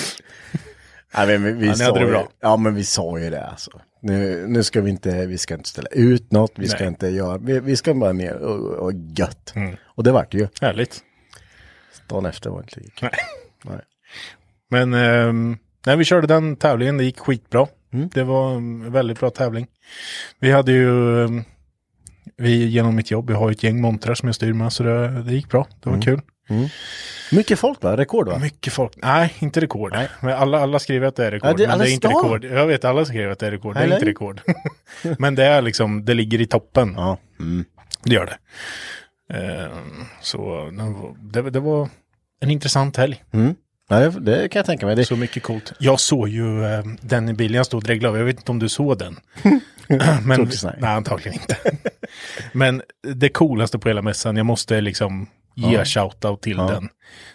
[1.16, 2.28] Nej, men vi, vi Ja, sa det ju, bra.
[2.40, 3.70] Ja, men vi sa ju det alltså.
[4.00, 6.88] Nu, nu ska vi inte, vi ska inte ställa ut något, vi ska Nej.
[6.88, 9.52] inte göra, vi, vi ska bara ner och, och gött.
[9.56, 9.76] Mm.
[9.84, 10.48] Och det vart det ju.
[10.60, 11.00] Härligt.
[12.08, 13.06] Dagen efter var det inte lika.
[13.06, 13.20] Nej.
[13.64, 13.80] Nej.
[14.70, 17.66] Men ehm, när vi körde den tävlingen, det gick skitbra.
[17.92, 18.08] Mm.
[18.14, 19.66] Det var en väldigt bra tävling.
[20.40, 21.44] Vi hade ju, ehm,
[22.36, 24.82] vi genom mitt jobb, jag har ju ett gäng montrar som jag styr med, så
[24.82, 25.66] det, det gick bra.
[25.82, 26.04] Det var Mm.
[26.04, 26.20] kul.
[27.32, 27.96] Mycket folk va?
[27.96, 28.38] Rekord va?
[28.38, 28.92] Mycket folk.
[28.96, 29.96] Nej, inte rekord.
[30.20, 31.50] Men alla, alla skriver att det är rekord.
[31.50, 32.22] Ja, det- men det är inte stan.
[32.22, 32.44] rekord.
[32.44, 33.74] Jag vet, alla skriver att det är rekord.
[33.74, 33.94] Det är Eller?
[33.96, 34.40] inte rekord.
[35.18, 36.94] men det är liksom, det ligger i toppen.
[36.96, 37.18] Ja.
[37.40, 37.64] Mm.
[38.04, 38.36] Det gör det.
[39.34, 39.70] Eh,
[40.20, 40.70] så
[41.32, 41.88] det, det var
[42.40, 43.24] en intressant helg.
[43.88, 44.96] Ja, det, det kan jag tänka mig.
[44.96, 45.72] Det, Så mycket coolt.
[45.78, 48.18] Jag såg ju eh, den i bilen jag stod och dreglade.
[48.18, 49.16] Jag vet inte om du såg den.
[50.24, 50.90] Men, nej.
[50.90, 51.56] antagligen inte.
[52.52, 52.82] Men
[53.14, 56.88] det coolaste på hela mässan, jag måste liksom ge shoutout till den.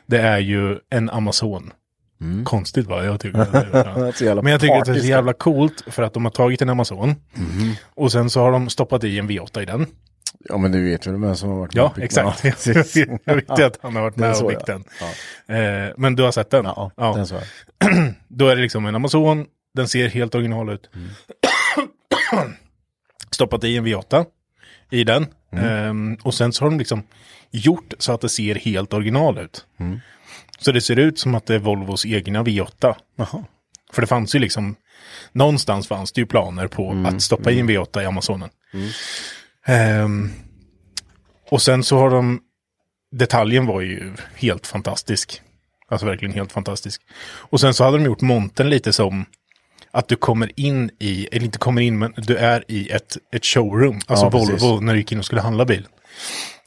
[0.05, 1.71] Det är ju en Amazon.
[2.45, 3.05] Konstigt va?
[3.05, 4.41] Jag tycker det.
[4.41, 6.69] Men jag tycker att det är så jävla coolt för att de har tagit en
[6.69, 7.15] Amazon.
[7.95, 9.85] Och sen så har de stoppat i en V8 i den.
[10.49, 12.43] Ja, men du vet ju vem som har varit Ja, med exakt.
[12.43, 12.95] Ja, precis.
[13.25, 14.83] jag vet ju att han har varit med och byggt den.
[15.47, 16.65] Eh, men du har sett den?
[16.65, 17.13] Ja, Ja.
[17.15, 17.35] den så.
[18.27, 20.89] Då är det liksom en Amazon, den ser helt original ut.
[23.31, 24.25] Stoppat i en V8
[24.91, 25.27] i den.
[25.51, 27.03] Ehm, och sen så har de liksom
[27.51, 29.65] gjort så att det ser helt original ut.
[30.59, 32.95] Så det ser ut som att det är Volvos egna V8.
[33.15, 33.45] Jaha.
[33.93, 34.75] För det fanns ju liksom,
[35.31, 38.49] någonstans fanns det ju planer på att stoppa i en V8 i Amazonen.
[39.65, 40.29] Ehm,
[41.49, 42.41] och sen så har de,
[43.11, 45.41] detaljen var ju helt fantastisk.
[45.87, 47.01] Alltså verkligen helt fantastisk.
[47.23, 49.25] Och sen så hade de gjort montern lite som
[49.91, 53.45] att du kommer in i, eller inte kommer in, men du är i ett, ett
[53.45, 53.99] showroom.
[54.07, 54.63] Alltså Ja, precis.
[54.63, 55.87] Volvo när du gick in och skulle handla bil.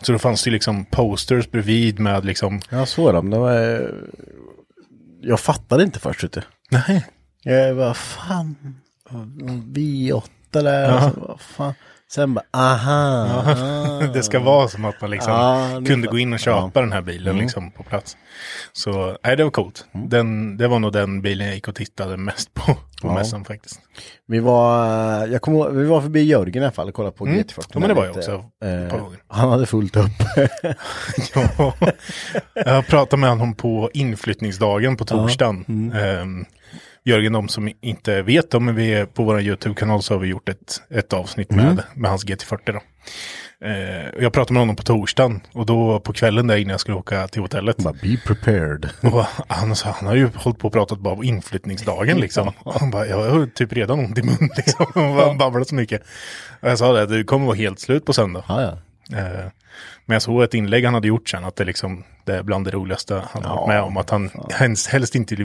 [0.03, 3.31] Så då fanns det liksom posters bredvid med liksom, Jag såg dem.
[3.31, 3.75] Det var...
[3.75, 3.89] eh,
[5.23, 6.25] Jag fattade inte först.
[6.25, 6.43] Vet du.
[6.71, 7.05] nej,
[7.43, 8.57] Jag bara, fan.
[9.75, 10.95] V8 där.
[10.95, 11.75] Och så, vad fan.
[12.15, 14.03] Sen bara, aha.
[14.15, 16.93] det ska vara som att man liksom Ja, det kunde gå in och köpa den
[16.93, 18.17] här bilen liksom på plats.
[18.73, 19.85] Så nej, det var coolt.
[19.93, 23.81] Den, det var nog den bilen jag gick och tittade mest på på mässan faktiskt.
[24.27, 24.87] Vi var,
[25.23, 27.65] eh, jag kommer vi var förbi Jörgen i alla fall och kollade på GT40.
[27.73, 28.45] Ja, men det var jag också.
[28.61, 29.19] Gånger.
[29.29, 30.11] han hade fullt upp.
[31.35, 31.75] Ja,
[32.55, 35.93] jag pratade med honom på inflyttningsdagen på torsdagen.
[35.95, 36.45] Ehm,
[37.05, 40.29] Jörgen, de som inte vet då, men vi är på vår YouTube-kanal så har vi
[40.29, 42.81] gjort ett, ett avsnitt med, med hans GT40 då.
[43.67, 46.97] Eh, jag pratade med honom på torsdagen och då på kvällen där innan jag skulle
[46.97, 47.77] åka till hotellet.
[47.77, 48.89] bara, be prepared.
[49.03, 52.53] Och han, sa, han har ju hållit på och pratat bara om inflyttningsdagen liksom.
[52.59, 54.87] Och han bara, jag har typ redan ont i mun liksom.
[54.95, 56.03] Han babblade så mycket.
[56.61, 58.45] Och jag sa det, du kommer vara helt slut på söndag.
[58.49, 58.79] Ja, ja.
[59.19, 59.45] Eh,
[60.07, 62.65] Men jag såg ett inlägg han hade gjort sen, att det liksom, det är bland
[62.65, 63.97] det roligaste han har varit med om.
[63.97, 65.37] Att han helst, helst inte,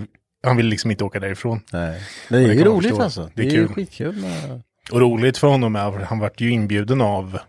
[0.43, 1.62] han vill liksom inte åka därifrån.
[1.73, 2.02] Nej.
[2.30, 3.04] Det är ju roligt förstå.
[3.04, 3.30] alltså.
[3.34, 3.67] Det är Det är kul.
[3.67, 4.62] skitkul med...
[4.91, 7.39] Och roligt för honom är att han vart ju inbjuden av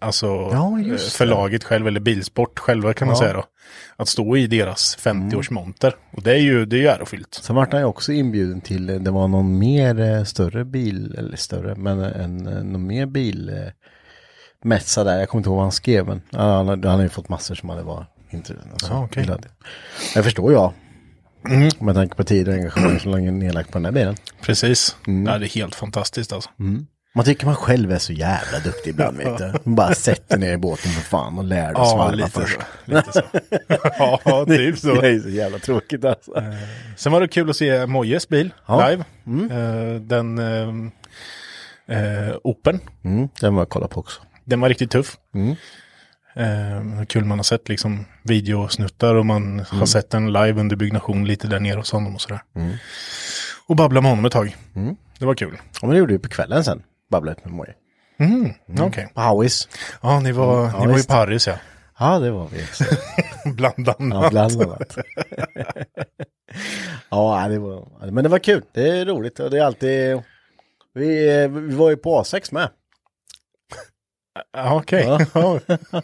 [0.00, 0.98] Alltså Ja, det.
[0.98, 3.20] förlaget själv, eller Bilsport själva kan man Ja.
[3.20, 3.44] säga då.
[3.96, 5.92] Att stå i deras 50-årsmonter.
[6.12, 7.34] Och det är ju, det är ju ärofyllt.
[7.34, 11.14] Sen vart han ju också inbjuden till, eh, det var någon mer eh, större bil,
[11.18, 13.72] eller större, men en, eh, någon mer bil eh,
[14.64, 15.18] mässa där.
[15.18, 17.82] Jag kommer inte ihåg vad han skrev, men han, hade ju fått massor som hade
[17.82, 18.70] varit intresserade.
[18.72, 19.22] Alltså, okej.
[19.22, 19.48] gillade.
[20.14, 20.72] Jag förstår jag.
[21.48, 21.70] Mm.
[21.80, 24.16] Med tanke på tid och engagemang som länge nedlagt på den här bilen.
[24.42, 24.96] Precis.
[25.06, 25.26] Mm.
[25.26, 26.50] Ja, det är helt fantastiskt alltså.
[27.14, 29.52] Man tycker man själv är så jävla duktig ibland, vet du.
[29.64, 32.58] Man bara sätter ner i båten för fan och lär dig Ja, svarva lite först.
[32.86, 32.90] så.
[32.92, 33.22] Lite så.
[34.24, 34.94] ja, typ så.
[35.00, 36.32] Det är så jävla tråkigt alltså.
[36.96, 38.88] Sen var det kul att se Mojes bil Ja.
[38.88, 39.04] live.
[39.54, 40.68] Eh, den eh,
[41.98, 42.80] eh, Open.
[43.04, 44.20] Mm, den var jag kolla på också.
[44.44, 45.16] Den var riktigt tuff.
[45.34, 45.54] Mm.
[46.36, 49.64] Eh, kul man har sett liksom videosnuttar och man Mm.
[49.70, 52.40] har sett en live under byggnation lite där nere hos honom och sådär.
[53.66, 54.56] Och babbla med honom ett tag.
[54.76, 54.96] Mm.
[55.18, 55.56] Det var kul.
[55.56, 56.82] Ja, men det gjorde vi på kvällen sen.
[57.10, 57.74] Babblet med Moje.
[58.18, 58.52] Mm.
[58.80, 59.08] Okej.
[59.14, 59.68] På Howis.
[60.02, 61.02] Ja, ni var, Ja, ni var i.
[61.06, 61.54] Paris ja.
[61.98, 62.64] Ja, det var vi.
[63.54, 64.22] Bland annat.
[64.24, 64.96] Ja, bland annat.
[67.10, 68.62] ja, det var, men det var kul.
[68.72, 70.22] Det är roligt och det är alltid...
[70.94, 71.06] Vi,
[71.48, 72.68] vi var ju på A6 med.
[74.52, 75.04] Ja, Okej.
[75.06, 75.20] Ja.
[75.34, 75.60] Ja.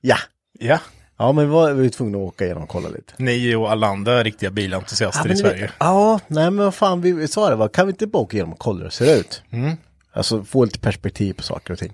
[0.00, 0.16] Ja.
[0.58, 0.78] ja.
[1.16, 3.12] Ja, men vi var, vi tvungna att åka igenom och kolla lite.
[3.16, 5.66] Ni och alla andra riktiga bilentusiaster i men Sverige.
[5.66, 7.68] Vi, ja, nej men vad fan, vi, vi sa det, va?
[7.68, 9.42] kan vi inte bara åka igenom och kolla hur det ser ut?
[9.50, 9.76] Mm.
[10.12, 11.92] Alltså få lite perspektiv på saker och ting.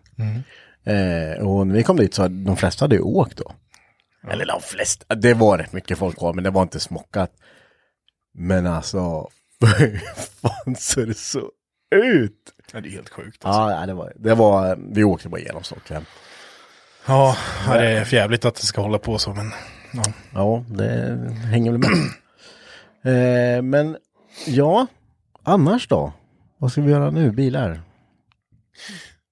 [0.84, 3.52] Eh, och när vi kom dit så hade de flesta hade ju åkt då.
[4.30, 7.30] Eller de flesta, det var rätt mycket folk kvar, men det var inte smockat.
[8.34, 9.28] Men alltså,
[10.40, 11.50] fan ser det så
[11.94, 12.32] ut?
[12.72, 13.44] Ja, det är helt sjukt.
[13.44, 13.60] Alltså.
[13.60, 16.04] Ja, det var, det var, vi åkte bara igenom Stockholm.
[17.10, 19.52] Ja, det är fjävligt att det ska hålla på så, men
[19.92, 20.02] ja.
[20.34, 21.18] Ja, det
[21.50, 23.56] hänger väl med.
[23.56, 23.96] eh, men
[24.46, 24.86] ja,
[25.42, 26.12] annars då?
[26.58, 27.30] Vad ska vi göra nu?
[27.30, 27.80] Bilar?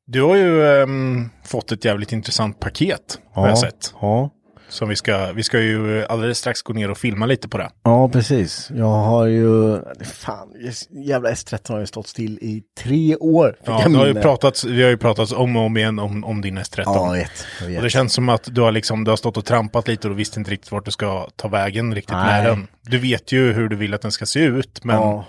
[0.07, 3.95] Du har ju ehm, fått ett jävligt intressant paket, har jag sett.
[4.01, 4.31] Ja,
[4.69, 7.71] Som vi ska, vi ska ju alldeles strax gå ner och filma lite på det.
[7.83, 8.71] ja, precis.
[8.75, 10.49] Jag har ju, fan,
[10.91, 13.57] jävla S13 har ju stått still i tre år.
[13.65, 16.59] Ja, har ju pratats, vi har ju pratat om och om igen om, om din
[16.59, 16.83] S13.
[16.85, 17.47] Ja, jag vet.
[17.61, 17.77] Jag vet.
[17.77, 20.15] Och det känns som att du har, liksom, du har stått och trampat lite och
[20.15, 22.43] du visste inte riktigt vart du ska ta vägen riktigt Nej.
[22.43, 22.67] med den.
[22.83, 25.25] Du vet ju hur du vill att den ska se ut, men Ja.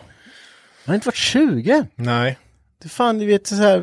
[0.85, 1.85] Jag har inte varit 20.
[1.95, 2.37] nej.
[2.83, 3.79] Det fan, du vet så här,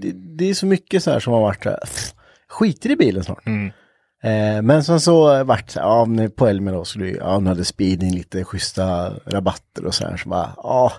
[0.00, 1.78] det, det är så mycket så här som har varit här.
[2.48, 3.46] skiter i bilen snart.
[3.46, 3.72] Mm.
[4.22, 7.64] Eh, men sen så vart det, ja på Elmer då skulle ju, ja nu hade
[7.64, 10.16] speeding lite schyssta rabatter och så här.
[10.16, 10.92] Så bara, ja,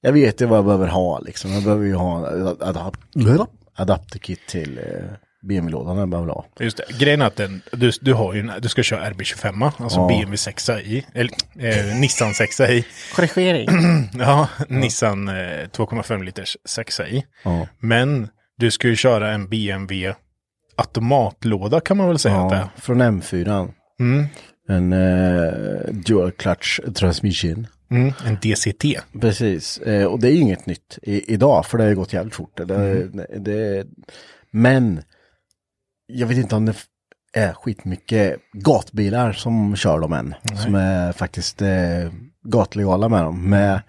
[0.00, 1.52] jag vet ju vad jag behöver ha liksom.
[1.52, 3.00] Jag behöver ju ha en adapt
[3.76, 5.04] adapterkit till eh,
[5.42, 6.46] BMW-lådan jag behöver ha.
[6.60, 6.84] Just det.
[6.98, 10.06] Grejen är att den, du, du, har ju, du ska köra RB25, alltså Ja.
[10.08, 12.84] BMW 6 i, eller eh, Nissan 6 i.
[13.14, 13.68] Korrigering.
[14.18, 17.24] Ja, Nissan eh, 2,5 liters 6 i.
[17.44, 17.66] Ja.
[17.78, 20.14] Men du ska ju köra en BMW
[20.78, 22.60] automatlåda kan man väl säga att det är.
[22.60, 23.68] Ja, från M4.
[24.00, 24.26] Mm.
[24.68, 27.66] En eh, dual clutch transmission.
[27.90, 28.12] Mm.
[28.26, 28.84] En DCT.
[29.20, 32.12] Precis, eh, och det är ju inget nytt i, idag för det har ju gått
[32.12, 32.56] jävligt fort.
[32.66, 33.26] Det, Mm.
[33.44, 33.86] det,
[34.50, 35.02] men
[36.06, 36.74] jag vet inte om det
[37.32, 40.34] är skitmycket gatbilar som kör dem än.
[40.56, 42.12] Som är faktiskt eh,
[42.44, 43.50] gatlegala med dem.
[43.50, 43.80] Med,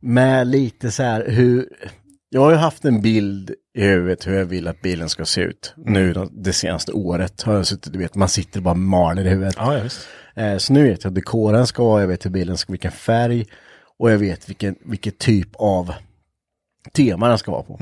[0.00, 1.68] med lite så här hur,
[2.32, 5.40] jag har ju haft en bild i huvudet hur jag vill att bilen ska se
[5.40, 5.74] ut.
[5.76, 9.28] Nu då, det senaste året har jag suttit, du vet, man sitter bara maler i
[9.28, 9.54] huvudet.
[9.58, 10.08] Ja, ja, visst.
[10.34, 12.92] Eh, så nu vet jag hur dekoren ska vara, jag vet hur bilen ska, vilken
[12.92, 13.46] färg
[13.98, 15.92] och jag vet vilken, vilken typ av
[16.92, 17.78] tema den ska vara på.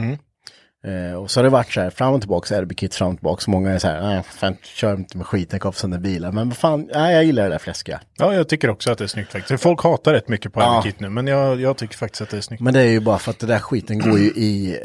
[0.87, 3.41] Eh, och så har det varit så här fram och tillbaka, RB-kit fram och tillbaka.
[3.41, 6.33] Så många är så här, nej, fan, kör inte med skiten, sönder bilar.
[6.33, 8.01] Men vad fan, nej, jag gillar det där fläskiga.
[8.19, 9.63] Ja, jag tycker också att det är snyggt faktiskt.
[9.63, 10.81] Folk hatar rätt mycket på Ja.
[10.81, 12.63] RB-kit nu, men jag, jag tycker faktiskt att det är snyggt.
[12.63, 14.79] Men det är ju bara för att det där skiten går ju i,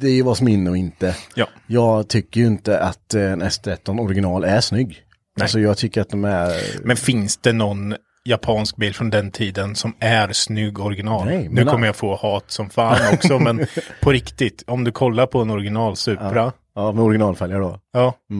[0.00, 1.16] det är ju vad som är inne och inte.
[1.34, 1.48] Ja.
[1.66, 5.00] Jag tycker ju inte att en S13 original är snygg.
[5.40, 6.52] Alltså jag tycker att de är...
[6.86, 11.26] Men finns det någon japansk bil från den tiden som är snygg original?
[11.26, 13.66] Nej, nu kommer jag få hat som fan också, men
[14.02, 17.78] på riktigt, om du kollar på en original Supra, ja, Ja, med originalfälgar då.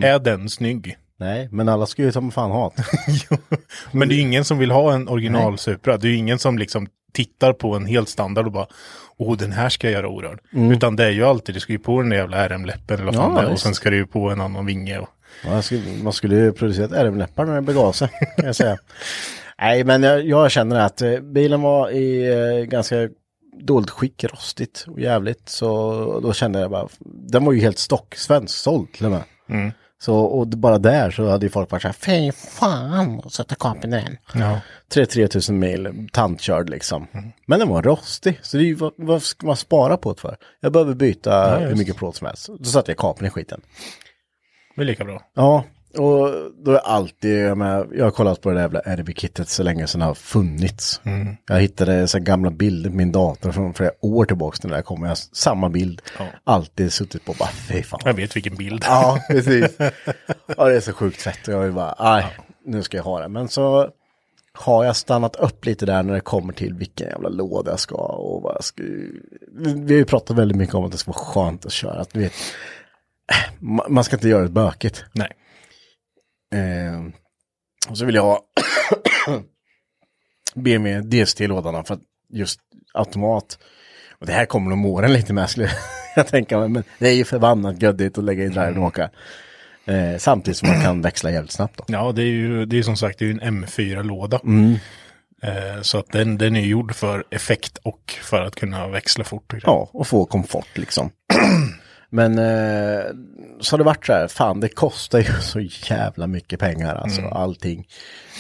[0.02, 0.96] är den snygg?
[1.18, 2.74] Nej, men alla ska ju ta fan hat.
[3.92, 5.96] Men det är ingen som vill ha en original Supra.
[5.96, 8.66] Det är ingen som liksom tittar på en helt standard och bara
[9.16, 10.38] Åh, den här ska jag göra orörd.
[10.52, 13.14] Utan det är ju alltid, du ska ju på den där jävla RM-läppen eller vad
[13.14, 13.36] fan Mm.
[13.36, 13.52] Ja, det är.
[13.52, 14.98] Och sen ska du ju på en annan vinge.
[14.98, 15.08] Och...
[15.46, 18.78] Man skulle, man skulle ju producerat ärmläppar när det begav sig, kan jag säga.
[19.60, 23.08] Nej, men jag, jag känner att eh, bilen var i eh, ganska
[23.62, 25.48] dåligt skick, rostigt och jävligt.
[25.48, 29.22] Så då kände jag bara, den var ju helt stock, svensk såld till och med.
[30.00, 33.54] Så, och bara där så hade ju folk varit så här, fy fan, och sätta
[33.54, 34.16] kapen i den.
[34.42, 34.60] Ja.
[34.88, 37.06] 3 000 mil, tantkörd liksom.
[37.46, 40.36] Men den var rostig, så det är vad, vad ska man spara på det för?
[40.60, 41.78] Jag behöver byta hur just.
[41.78, 42.48] mycket plåt som helst.
[42.58, 43.60] Då satte jag kapen i skiten.
[44.76, 45.22] Det är lika bra.
[45.34, 45.64] Ja,
[45.98, 46.30] och
[46.64, 49.86] då är alltid, jag, med, jag har kollat på det där jävla RB-kittet så länge
[49.86, 51.00] sedan det har funnits.
[51.48, 54.82] Jag hittade så gamla bilder på min dator från flera år tillbaka när det där
[54.82, 55.02] kom.
[55.02, 56.24] Jag har samma bild, Ja.
[56.44, 58.00] alltid suttit på bara fy fan.
[58.04, 58.82] Jag vet vilken bild.
[58.86, 59.76] Ja, precis.
[60.56, 62.24] Ja, det är så sjukt fett och jag vill bara, nej,
[62.64, 63.28] nu ska jag ha det.
[63.28, 63.88] Men så
[64.58, 67.94] har jag stannat upp lite där när det kommer till vilken jävla låda jag ska
[67.96, 68.82] och vad jag ska...
[69.76, 72.00] Vi har ju pratat väldigt mycket om att det ska vara skönt att köra.
[72.00, 72.32] Att, du vet,
[73.60, 75.04] ma- man ska inte göra det bökigt.
[75.12, 75.28] Nej.
[76.54, 77.02] Eh,
[77.88, 78.40] och så vill jag ha
[80.54, 82.00] BMW DST-lådarna för att
[82.32, 82.60] just
[82.94, 83.58] automat.
[84.18, 85.70] Och det här kommer nog åren lite med skulle
[86.16, 86.68] jag tänka mig.
[86.68, 89.10] Men det är ju förbannat göddigt att lägga i driven och åka.
[89.84, 91.84] Eh, samtidigt som man kan växla jävligt snabbt då.
[91.88, 94.40] Ja, det är ju det är som sagt det är en M4-låda.
[95.42, 99.52] Eh, så att den, den är gjord för effekt och för att kunna växla fort.
[99.52, 99.60] och.
[99.62, 101.10] Ja, och få komfort liksom.
[102.10, 103.04] Men eh,
[103.60, 107.22] så har det varit så här, fan det kostar ju så jävla mycket pengar alltså,
[107.22, 107.86] allting.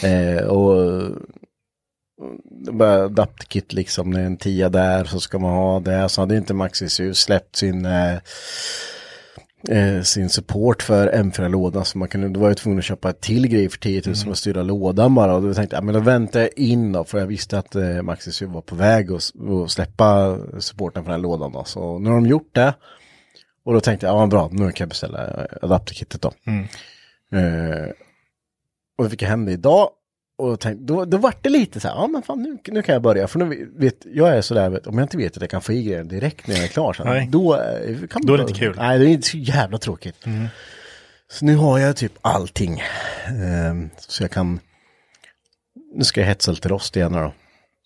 [0.02, 1.02] Eh, och
[2.80, 6.08] adaptkit liksom, det är en tia där så ska man ha det.
[6.08, 8.18] Så hade inte Maxis ju släppt sin eh,
[9.68, 11.84] eh, sin support för M4-lådan.
[11.84, 14.16] Så man kunde, då var jag tvungen att köpa ett till grej för 10 000
[14.16, 15.34] för att styra lådan bara.
[15.34, 17.04] Och då tänkte jag, ja, men då väntar jag in då.
[17.04, 19.32] För jag visste att eh, Maxis var på väg att
[19.70, 21.64] släppa supporten för den här lådan då.
[21.64, 22.74] Så nu har de gjort det.
[23.64, 26.32] Och då tänkte jag, ja bra, nu kan jag beställa adapterkittet då.
[27.38, 27.90] Eh,
[28.98, 29.90] och då fick jag hem det idag.
[30.36, 32.82] Och då, tänkte, då, då var det lite så här, ja men fan nu, nu
[32.82, 33.28] kan jag börja.
[33.28, 35.72] För nu vet, jag är sådär, vet, om jag inte vet att jag kan få
[35.72, 36.92] i grejen direkt när jag är klar.
[36.92, 37.28] Så, Nej.
[37.32, 38.76] Då, eh, kan Då är det inte kul.
[38.78, 40.16] Nej, det är så jävla tråkigt.
[41.30, 42.82] Så nu har jag typ allting.
[43.26, 44.60] Ehm, så jag kan,
[45.94, 47.32] nu ska jag hetsa lite rost igen då.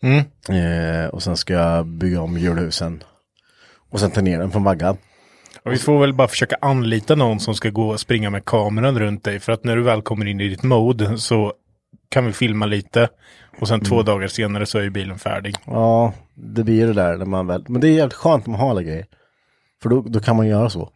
[0.03, 0.25] Mm.
[0.49, 3.05] Eh, och sen ska jag bygga om hjulhusen.
[3.91, 4.97] Och sen ta ner den från vaggan.
[5.69, 8.99] Och vi får väl bara försöka anlita någon som ska gå och springa med kameran
[8.99, 9.41] runt dig.
[9.41, 11.53] För att när du väl kommer in i ditt mode så
[12.09, 13.09] kan vi filma lite.
[13.61, 15.55] Och sen två dagar senare så är ju bilen färdig.
[15.67, 18.61] Ja, det blir det där när man väl, men det är jävligt skönt med att
[18.61, 19.07] ha alla grejer.
[19.83, 20.91] För då, då kan man göra så.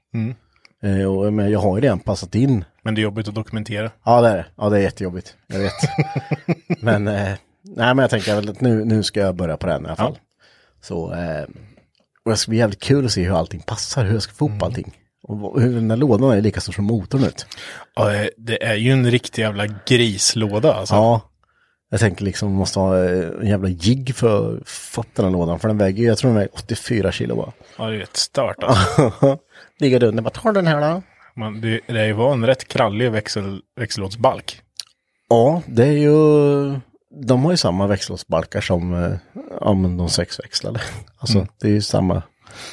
[0.82, 2.64] Eh, och, men jag har ju redan passat in.
[2.82, 3.90] Men det är jobbigt att dokumentera.
[4.04, 4.46] Ja det är det.
[4.56, 5.36] Ja det är jättejobbigt.
[5.46, 5.72] Jag vet.
[6.82, 7.32] men, eh,
[7.62, 9.96] nej men jag tänker väl att nu, nu ska jag börja på den i alla
[9.96, 10.18] fall.
[10.80, 11.44] Så, eh,
[12.24, 14.48] och det ska bli jävligt kul att se hur allting passar, hur jag ska få
[14.48, 14.98] ihop allting.
[15.22, 17.46] Och hur den där lådan är lika stor som motorn ut.
[17.94, 20.94] Ja, eh, det är ju en riktig jävla grislåda alltså.
[20.94, 21.20] Ja.
[21.90, 25.58] Jag tänker liksom, måste ha eh, en jävla jigg för att få den här lådan.
[25.58, 27.52] För den väger, jag tror den väger 84 kilo bara.
[27.78, 29.38] Ja, det är rätt stört alltså.
[29.78, 31.02] Ligger under, bara tar den här då.
[31.36, 34.62] Man, det, det var en rätt krallig växel, växellådsbalk.
[35.28, 36.12] Ja, det är ju,
[37.14, 39.12] de har ju samma växellådsbalkar som eh,
[39.60, 40.80] ja, men de sexväxlade.
[41.18, 41.48] Alltså Mm.
[41.60, 42.22] det är ju samma.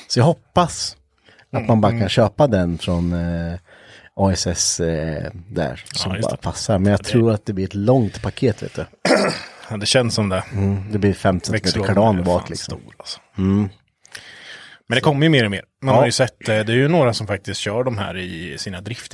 [0.08, 0.98] Så jag hoppas
[1.52, 3.60] att man bara kan köpa den från eh,
[4.16, 5.84] ASS eh, där.
[5.94, 6.38] Som Ja, bara det.
[6.38, 6.80] passar.
[6.80, 8.86] Men jag tror att det blir ett långt paket vet du.
[9.72, 10.44] Ja, det känns som det.
[10.54, 12.80] Mm, det blir 5 cm kardan bak liksom.
[12.80, 13.20] Stor, alltså.
[13.36, 15.64] Men det kommer ju mer och mer.
[15.82, 16.00] Man Ja.
[16.00, 18.82] har ju sett, eh, det är ju några som faktiskt kör de här i sina
[18.82, 19.14] drift.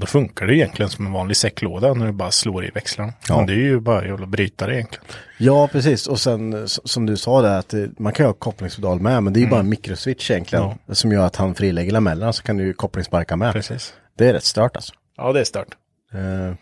[0.00, 3.12] Och då funkar det egentligen som en vanlig säcklåda när du bara slår i växlarna.
[3.28, 5.04] Men det är ju bara jävla brytare egentligen.
[5.38, 6.06] Ja, precis.
[6.06, 9.32] Och sen som du sa där att eh, man kan ju ha kopplingspedal med, men
[9.32, 10.78] det är ju bara en mikroswitch egentligen.
[10.88, 13.52] Som gör att han frilägger lamellerna så kan du ju kopplingsbarka med.
[13.52, 13.94] Precis.
[14.16, 14.94] Det är rätt stört alltså.
[15.16, 15.76] Ja, det är stört.
[16.12, 16.54] Eh,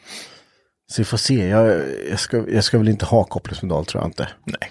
[0.91, 1.49] så vi får se.
[1.49, 4.29] Jag, jag, ska, jag ska väl inte ha kopplingspedal tror jag inte.
[4.45, 4.71] Nej.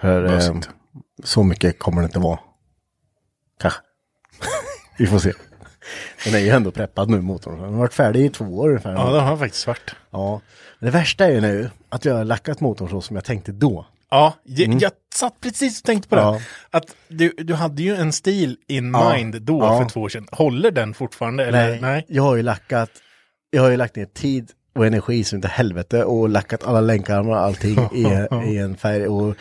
[0.00, 0.60] För eh,
[1.24, 2.38] så mycket kommer det inte vara.
[3.60, 3.80] Kanske.
[4.98, 5.32] vi får se.
[6.24, 7.60] Den är ju ändå preppad nu motorn.
[7.60, 8.92] Den har varit färdig i två år ungefär.
[8.92, 9.94] Ja, det har faktiskt varit.
[10.10, 10.40] Ja.
[10.78, 13.52] Men det värsta är ju nu att jag har lackat motorn så som jag tänkte
[13.52, 13.86] då.
[14.10, 16.22] Ja, jag, jag satt precis och tänkte på det.
[16.22, 16.34] Mm.
[16.34, 16.40] Ja.
[16.78, 19.12] Att du, du hade ju en stil in Ja.
[19.16, 19.78] mind då Ja.
[19.82, 20.26] för två år sedan.
[20.32, 21.44] Håller den fortfarande?
[21.46, 21.68] Eller?
[21.70, 22.04] Nej, Nej.
[22.08, 22.90] jag har ju lackat,
[23.50, 27.30] jag har ju lagt ner tid och energi som inte helvete och lackat alla länkarmar
[27.32, 28.02] och allting i,
[28.54, 29.36] i en färg och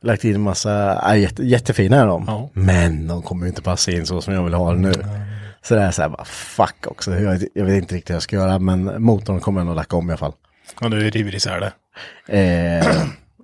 [0.00, 2.24] lagt in en massa, ja, jätte, jättefina är de.
[2.26, 2.50] Ja.
[2.52, 4.92] Men de kommer ju inte passa in så som jag vill ha det nu.
[5.68, 8.22] Så det är så här bara fuck också, jag, jag vet inte riktigt vad jag
[8.22, 10.32] ska göra men motorn kommer jag nog lacka om i alla fall.
[10.80, 11.72] Och du river isär det.
[12.38, 12.86] Eh,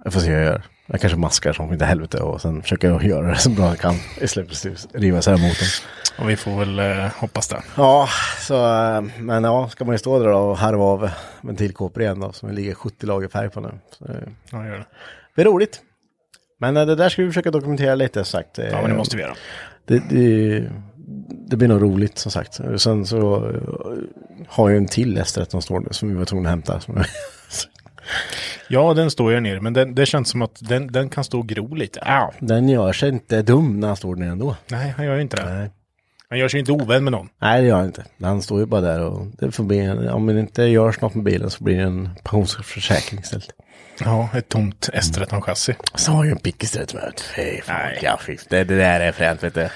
[0.04, 0.62] jag får se hur jag gör.
[0.86, 3.78] Jag kanske maskar som inte helvete och sen försöker jag göra det så bra jag
[3.78, 5.68] kan för att riva isär motorn.
[6.18, 7.62] Och vi får väl eh, hoppas det.
[7.76, 8.08] Ja,
[8.40, 11.10] så, eh, men ja, ska man ju stå där då och harva av
[11.40, 13.70] ventilkåpor igen då, som det ligger 70 lager färg på nu.
[13.98, 14.86] Så det Ja, gör det.
[15.34, 15.80] blir roligt.
[16.60, 18.58] Men eh, det där ska vi försöka dokumentera lite sagt.
[18.58, 19.34] Ja, men det måste vi göra.
[19.86, 20.70] Det, det,
[21.46, 22.60] det blir nog roligt som sagt.
[22.76, 23.60] Sen så eh,
[24.48, 26.80] har jag en till S13 står som vi var tvungna att hämta.
[28.68, 31.38] Ja, den står ju nere, men den, det känns som att den, den kan stå
[31.38, 32.00] och gro lite.
[32.40, 34.56] Den gör sig inte dum när han står där ändå.
[34.68, 35.54] Nej, han gör ju inte det.
[35.54, 35.70] Nej.
[36.28, 37.28] Han gör sig inte ovän med någon.
[37.40, 38.04] Nej, det gör han inte.
[38.22, 41.14] Han står ju bara där och det får bli en, om det inte görs något
[41.14, 43.50] med bilen så blir det en pensionsförsäkring istället.
[44.00, 45.74] Ja, ett tomt S13-chassi.
[45.94, 47.12] Så har ju en pickis rätt med.
[47.36, 49.68] Fy fan, det, det där är fränt vet du.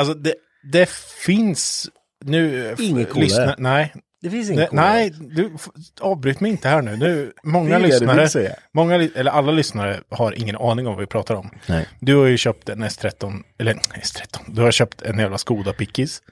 [0.00, 0.34] Alltså, det,
[0.72, 0.88] det
[1.24, 1.88] finns...
[2.24, 2.74] Nu...
[2.78, 3.24] Ingen coolare.
[3.24, 5.52] lyssna, Nej, Det finns Nej, ingen nej, du
[6.00, 6.96] avbryt mig inte här nu.
[6.96, 11.50] nu många lyssnare, många, eller alla lyssnare har ingen aning om vad vi pratar om.
[11.66, 11.86] Nej.
[12.00, 16.22] Du har ju köpt en S13, eller S13, du har köpt en jävla Skoda Pickis.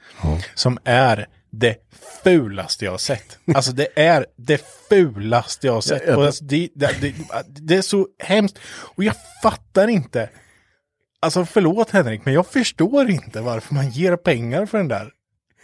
[0.55, 1.77] Som är det
[2.25, 3.39] fulaste jag har sett.
[3.55, 6.09] Alltså det är det fulaste jag har sett.
[6.09, 7.15] Och alltså, det, det, det,
[7.47, 8.59] det är så hemskt.
[8.69, 10.29] Och jag fattar inte.
[11.23, 15.11] Alltså förlåt Henrik, men jag förstår inte varför man ger pengar för den där.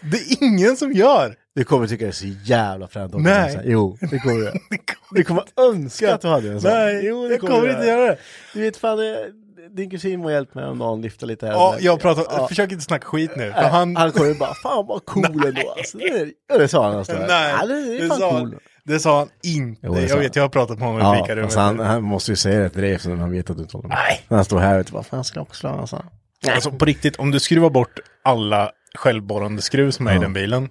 [0.03, 1.35] Det är ingen som gör.
[1.55, 3.15] Du kommer tycka det är så jävla fränt.
[3.17, 3.57] Nej.
[3.57, 3.63] det.
[3.65, 4.45] Jo, det kommer du.
[4.71, 6.71] Det kommer Du kommer önska att du hade en sån.
[6.71, 8.19] Nej, jo, jag kommer inte göra det.
[8.55, 9.31] Du vet fan, det-
[9.71, 11.53] din kusin var hjälpt mig om dagen lyfta lite här.
[11.53, 12.49] Ja, jag pratar, Ja.
[12.49, 13.53] försök inte snacka skit nu.
[13.57, 15.75] Nej, han, han kommer ju bara, fan vad cool ändå.
[15.79, 17.13] Alltså, det, är, ja, det sa han alltså.
[17.29, 18.39] nej, ja, det är det, fan sa cool.
[18.41, 19.81] han, det sa han inte.
[19.87, 21.45] Jo, sa jag vet, jag har pratat med honom i Ja, fikarummet.
[21.45, 23.89] alltså han, han måste ju säga det till dig eftersom han vet att du håller
[23.89, 23.97] med.
[24.09, 24.25] Nej.
[24.29, 25.71] När han står här ute, vad fan ska jag också slå?
[25.71, 26.05] Alltså.
[26.49, 30.69] Alltså på riktigt, om du skruvar bort alla självborrande skruv som är i den bilen,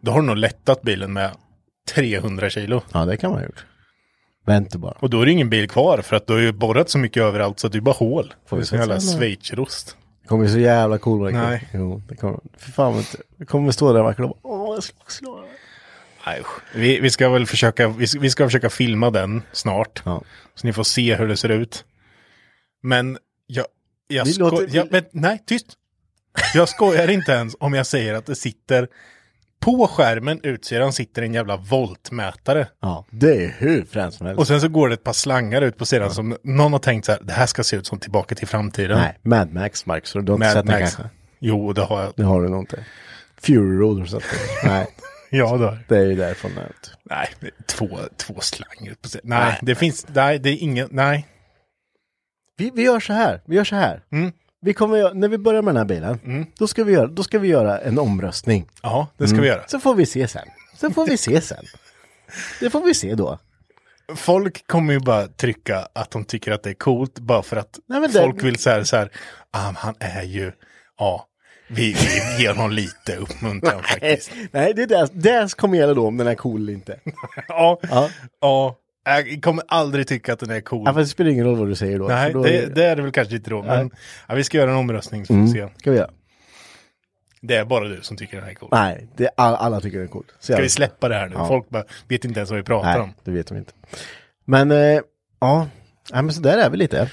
[0.00, 1.30] då har du nog lättat bilen med
[1.94, 2.82] 300 kilo.
[2.92, 3.64] Ja, det kan man ha gjort.
[4.46, 4.96] Vänta bara.
[5.00, 7.22] Och då är det ingen bil kvar för att du har ju borrat så mycket
[7.22, 8.34] överallt så att det är bara hål.
[8.48, 9.96] Får det vi är som jävla schweizerost.
[10.22, 11.46] Det kommer bli så jävla cool verkligen.
[11.48, 11.68] Nej.
[11.74, 12.40] Jo, det kommer.
[12.58, 13.18] Fy fan inte.
[13.36, 15.44] Det kommer stå där verkligen och bara, åh jag ska slå.
[16.26, 16.42] Nej,
[16.74, 20.02] vi, vi ska väl försöka, vi, ska- vi ska försöka filma den snart.
[20.04, 20.22] Ja.
[20.54, 21.84] Så ni får se hur det ser ut.
[22.82, 23.66] Men jag,
[24.08, 25.66] jag sko- låter- jag, men, nej, tyst.
[26.54, 28.88] Jag skojar inte ens om jag säger att det sitter
[29.60, 32.68] på skärmen utsidan sitter en jävla voltmätare.
[32.80, 34.38] Ja, det är hur fränt som helst.
[34.40, 37.04] Och sen så går det ett par slangar ut på sidan som någon har tänkt
[37.04, 38.98] så här, det här ska se ut som tillbaka till framtiden.
[38.98, 40.94] Nej, Mad Max Mark, så du har inte Mad sett den Max.
[40.96, 41.14] kanske?
[41.38, 42.12] Jo, det har jag.
[42.16, 42.84] Det har du nog inte.
[43.40, 44.22] Fury Road har du sett?
[44.64, 44.86] Nej,
[45.30, 45.78] Ja, jag.
[45.88, 46.50] det är ju därifrån.
[46.50, 46.88] inte.
[47.02, 47.28] Nej,
[47.66, 48.68] två, två ut sidan.
[48.82, 49.58] Nej, Nej.
[49.62, 51.26] det finns, nej, det är ingen, nej.
[52.56, 54.02] Vi, vi gör så här, vi gör så här.
[54.60, 57.38] Vi kommer, när vi börjar med den här bilen, då, ska vi göra, då ska
[57.38, 58.68] vi göra en omröstning.
[58.82, 59.68] Ja, det ska vi göra.
[59.68, 60.48] Så får vi se sen.
[60.76, 61.64] Så får vi se sen.
[62.60, 63.38] Det får vi se då.
[64.16, 67.78] Folk kommer ju bara trycka att de tycker att det är coolt bara för att
[67.86, 69.10] Nej, det- folk vill säga så här,
[69.50, 70.52] ah, han är ju,
[70.98, 71.26] ja,
[71.68, 71.92] vi,
[72.38, 74.30] vi ger honom lite uppmuntran faktiskt.
[74.50, 76.98] Nej, det är det, det kommer gälla då om den är cool eller inte.
[77.48, 78.10] Ja, Ja.
[78.40, 80.82] ja, jag kommer aldrig tycka att den är cool.
[80.86, 82.08] Ja, fast det spelar ingen roll vad du säger då.
[82.08, 83.90] Nej, då det, det är det väl kanske inte då, men
[84.28, 85.60] ja, vi ska göra en omröstning så vi se.
[85.60, 86.10] Mm, ska vi göra.
[87.40, 88.68] Det är bara du som tycker den är cool.
[88.72, 90.24] Nej, det, all, alla tycker den är cool.
[90.40, 91.34] Så Ska vi släppa det här nu?
[91.34, 91.48] Ja.
[91.48, 93.14] Folk bara vet inte ens vad vi pratar Nej, om.
[93.24, 93.72] det vet de inte.
[94.44, 95.00] Men, eh,
[95.40, 95.68] ja.
[96.12, 97.10] Nej, men så där är vi lite.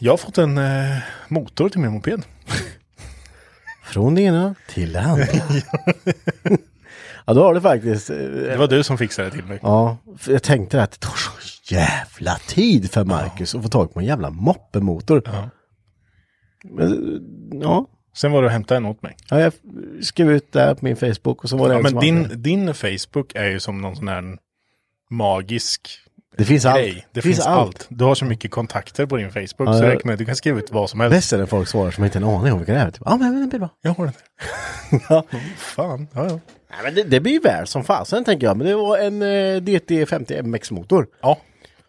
[0.00, 0.96] Jag har fått en eh,
[1.28, 2.22] motor till min moped.
[3.84, 5.24] Från det ena till det andra.
[7.26, 8.10] ja, då har du faktiskt.
[8.10, 9.58] eh, Det var du som fixade det till mig.
[9.62, 11.30] Ja, för jag tänkte att det tar så
[11.74, 15.22] jävla tid för Marcus att få tag på en jävla moppemotor.
[15.24, 15.50] Ja.
[16.64, 17.20] Men,
[17.62, 17.86] ja.
[18.16, 19.16] Sen var du och hämtade en åt mig.
[19.30, 19.52] ja, jag
[20.02, 22.00] skrev ut det här på min Facebook och så var det Ja, en men som
[22.00, 24.38] din, hade- din Facebook är ju som någon sån här
[25.10, 25.88] magisk
[26.36, 26.76] Det finns allt.
[26.78, 27.06] grej.
[27.12, 27.86] Det finns, allt.
[27.90, 30.36] Du har så mycket kontakter på din Facebook Ja, så räcker med att du kan
[30.36, 31.16] skriva ut vad som helst.
[31.16, 32.90] Bäst är när folk svarar som inte har en aning om vilka det är.
[32.90, 33.70] Typ, ja, men, det blir bra.
[33.82, 34.14] Jag har den.
[35.08, 35.24] Ja.
[35.56, 36.40] Fan, ja, ja.
[36.70, 38.56] Nej, men det, det blir väl som fasen tänker jag.
[38.56, 41.06] Men det var en eh, DT50 MX-motor.
[41.22, 41.38] Ja,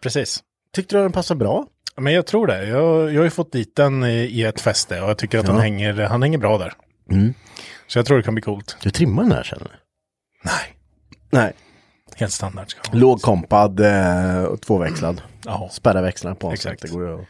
[0.02, 0.40] precis.
[0.74, 1.66] Tyckte du den passade bra?
[1.96, 2.66] Men jag tror det.
[2.68, 5.46] Jag, jag har ju fått dit den i, i ett fäste och jag tycker att
[5.46, 5.52] Ja.
[5.52, 6.72] han, hänger, han hänger bra där.
[7.10, 7.34] Mm.
[7.86, 8.76] Så jag tror det kan bli coolt.
[8.82, 9.70] Du trimmar den här känner du?
[10.44, 10.76] Nej,
[11.30, 11.52] Nej.
[12.20, 12.66] Helt standard.
[12.92, 15.22] Lågkompad eh, och tvåväxlad.
[15.44, 15.68] Ja.
[15.72, 16.52] Spärra växlarna på.
[16.52, 16.80] Exakt.
[16.80, 17.26] Så att det går att...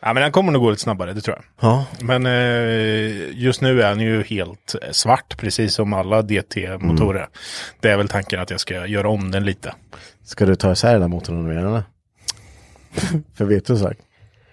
[0.00, 1.70] ja, men den kommer nog gå lite snabbare, det tror jag.
[1.70, 1.86] Ja.
[2.00, 7.18] Men eh, just nu är han ju helt svart, precis som alla DT-motorer.
[7.18, 7.30] Mm.
[7.80, 9.74] Det är väl tanken att jag ska göra om den lite.
[10.24, 11.82] Ska du ta isär den där motorn med eller?
[13.34, 13.96] För vet du sak?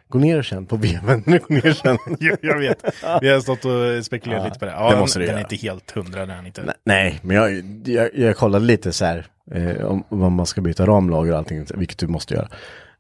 [0.10, 1.24] Gå ner och känn på veven.
[1.26, 1.98] Gå ner och känn.
[2.20, 2.84] jag, jag vet.
[3.22, 4.72] Vi har stått och spekulerat Ja, lite på det.
[4.72, 6.62] det Ja, måste den, den är inte helt hundra, den inte.
[6.64, 9.26] Nej, Nej, men jag, jag, jag kollade lite så här.
[9.52, 11.66] Eh, om, om man ska byta ramlager och allting.
[11.76, 12.48] Vilket du måste göra.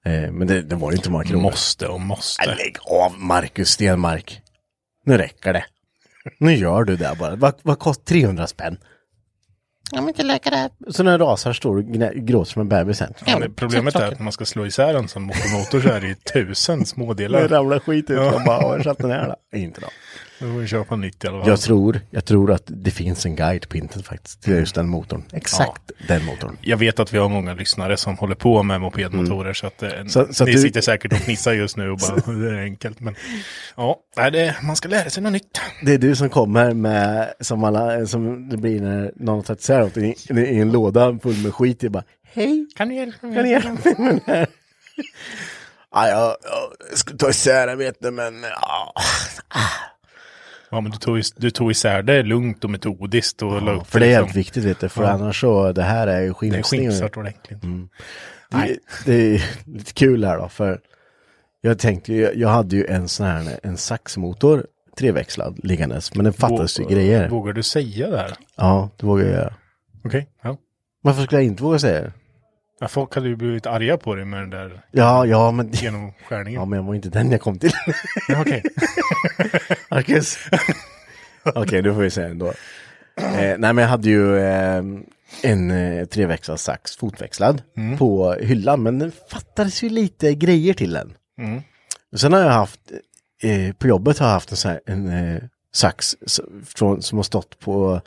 [0.05, 1.41] Eh, men det, det var ju inte många kronor.
[1.41, 2.45] Måste och måste.
[2.47, 4.41] Nej, Lägg av Marcus Stenmark.
[5.05, 5.65] Nu räcker det.
[6.37, 7.35] Nu gör du det bara.
[7.35, 8.77] Vad, vad kostar 300 spänn?
[9.91, 10.69] Ja, men inte läka det.
[10.93, 11.83] Så när rasar står och
[12.15, 13.13] gråter som en bebis sen.
[13.25, 16.01] Ja, men problemet är att när man ska slå isär en sån motormotor så är
[16.01, 17.47] det ju tusen Det smådelar.
[17.47, 18.17] ramlar skit ut.
[18.17, 18.31] Ja.
[18.31, 19.57] Man bara, har satt den här då?
[19.57, 19.87] Inte då.
[20.39, 21.49] Då får vi köpa nytt i alla fall.
[21.49, 24.41] Jag tror, jag tror att det finns en guide på internet faktiskt.
[24.41, 25.23] Till just den motorn.
[25.33, 26.57] Exakt den motorn.
[26.61, 29.89] Jag vet att vi har många lyssnare som håller på med mopedmotorer så att eh,
[29.89, 30.09] Mm.
[30.09, 32.61] Så- så att ni du- sitter säkert och fnissar just nu och bara det är
[32.63, 32.99] enkelt.
[32.99, 33.15] Men
[33.75, 35.59] ja, det, man ska lära sig något nytt.
[35.85, 39.97] Det är du som kommer med, som alla, som det blir när någon isär något
[39.97, 41.83] i, i en låda full med skit.
[41.83, 43.35] Jag bara, hej, Kan du hjälpa mig?
[43.35, 44.47] kan ni hjälpa mig med det här?
[45.91, 46.35] Ja, jag,
[46.89, 48.93] jag ska ta isär du, men ja.
[50.71, 53.99] Ja, men du tog, du tog isär det lugnt och metodiskt och la upp För
[53.99, 54.21] det är liksom.
[54.27, 55.09] jävligt viktigt vet du, för Ja.
[55.09, 57.61] annars så, det här är ju Det är skinsat ordentligt.
[58.51, 60.79] Det, det är lite kul här då, för
[61.61, 64.65] jag tänkte ju, jag hade ju en sån här, en saxmotor,
[64.97, 67.29] treväxlad, liggandes, men den fattades ju grejer.
[67.29, 68.31] Vågar du säga det här?
[68.57, 69.53] Ja, det vågar jag göra.
[70.05, 70.57] Okej, ja.
[71.01, 72.11] Varför skulle jag inte våga säga det?
[72.79, 72.87] Ja.
[72.87, 75.71] Folk hade ju blivit arga på dig med den där Ja, ja, men...
[75.71, 76.59] genomskärningen.
[76.61, 77.71] Ja, men jag var inte den jag kom till.
[78.37, 78.63] Okej.
[79.91, 80.37] Marcus.
[81.55, 82.47] Okej, då får vi säga ändå.
[83.17, 84.83] Eh, nej, men jag hade ju eh,
[85.43, 87.61] en eh, treväxlad sax, fotväxlad,
[87.97, 88.83] på hyllan.
[88.83, 91.13] Men det fattades ju lite grejer till den.
[91.41, 91.61] Mm.
[92.15, 92.79] Sen har jag haft,
[93.43, 95.41] eh, på jobbet har jag haft en, sån här, en eh,
[95.73, 98.01] sax s- från, som har stått på,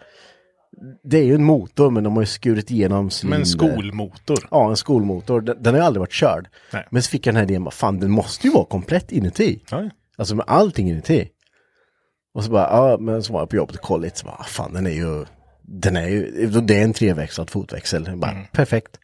[1.04, 4.38] det är ju en motor men de har ju skurit igenom Men en skolmotor.
[4.50, 5.40] Ja, en skolmotor.
[5.40, 6.48] Den, den har ju aldrig varit körd.
[6.72, 6.86] Nej.
[6.90, 9.62] Men så fick jag den här idén, fan den måste ju vara komplett inuti.
[9.70, 9.90] Ja.
[10.16, 11.28] Alltså med allting inuti.
[12.34, 14.36] Och så bara, ja, men så var jag på jobbet och kollade lite, så bara,
[14.38, 15.24] "Ah, fan den är ju,
[15.62, 18.16] den är ju, det är en treväxlad fotväxel.
[18.16, 18.44] Bara, Mm.
[18.52, 18.98] Perfekt.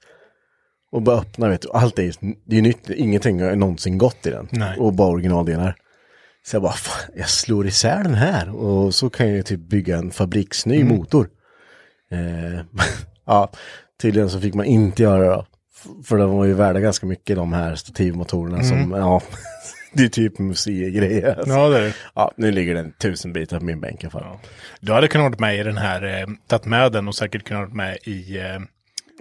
[0.93, 4.27] Och bara öppna vet du, allt är det är ju nytt, ingenting har någonsin gått
[4.27, 4.49] i den.
[4.51, 4.79] Nej.
[4.79, 5.77] Och bara originaldelar.
[6.47, 9.61] Så jag bara, fan, jag slår isär den här och så kan jag ju typ
[9.61, 10.97] bygga en fabriksny Mm.
[10.97, 11.29] motor.
[12.13, 12.61] Eh,
[13.27, 13.51] ja,
[14.03, 15.45] tydligen så fick man inte göra det.
[16.05, 19.23] För de var ju värda ganska mycket de här stativmotorerna som, ja,
[19.93, 21.35] det är typ museigrejer.
[21.37, 21.51] Alltså.
[21.51, 21.63] Mm.
[21.63, 21.95] Ja, det är det.
[22.15, 24.39] Ja, nu ligger den tusen bitar på min bänk i alla fall.
[24.81, 27.63] Du hade kunnat vara med i den här, eh, tagit med den och säkert kunnat
[27.63, 28.59] vara med i, eh?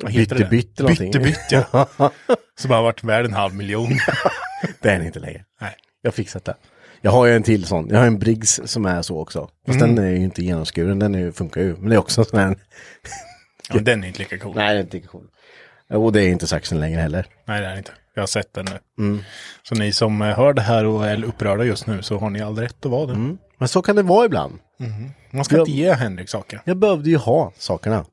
[0.08, 1.12] Bytte-bytt eller någonting.
[1.12, 1.90] Bytte-bytt, ja.
[2.60, 3.90] Som har varit värd en halv miljon.
[4.82, 5.46] Det är den inte längre.
[5.62, 5.76] Nej.
[6.02, 6.56] Jag har fixat det.
[7.02, 7.88] Jag har ju en till sån.
[7.90, 9.50] Jag har en Briggs som är så också.
[9.66, 9.96] Fast Mm.
[9.96, 11.76] den är ju inte genomskuren, den är, funkar ju.
[11.78, 12.56] Men det är också sån här...
[13.70, 14.56] Ja, den är inte lika cool.
[14.56, 15.28] Nej, det är inte lika cool.
[15.90, 17.26] Och det är inte saxen längre heller.
[17.46, 17.92] Nej, det är inte.
[18.16, 19.04] Jag har sett den nu.
[19.06, 19.24] Mm.
[19.64, 22.56] Så ni som hör det här och är upprörda just nu så har ni all
[22.60, 23.14] rätt att vara det.
[23.14, 23.38] Mm.
[23.58, 24.60] Men så kan det vara ibland.
[25.32, 25.60] Man ska Ja.
[25.60, 26.62] inte ge Henrik saker.
[26.66, 28.06] Jag behövde ju ha sakerna.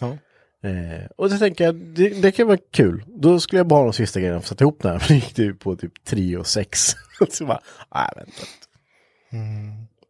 [0.00, 0.16] Ja.
[0.62, 3.04] Eh, och så tänker jag, det, det kan vara kul.
[3.06, 4.98] Då skulle jag bara ha de sista grejerna för att sätta ihop den här.
[5.08, 6.80] Men det gick det ju på typ 3 och 6.
[7.30, 7.60] så bara,
[7.94, 8.42] nej vänta.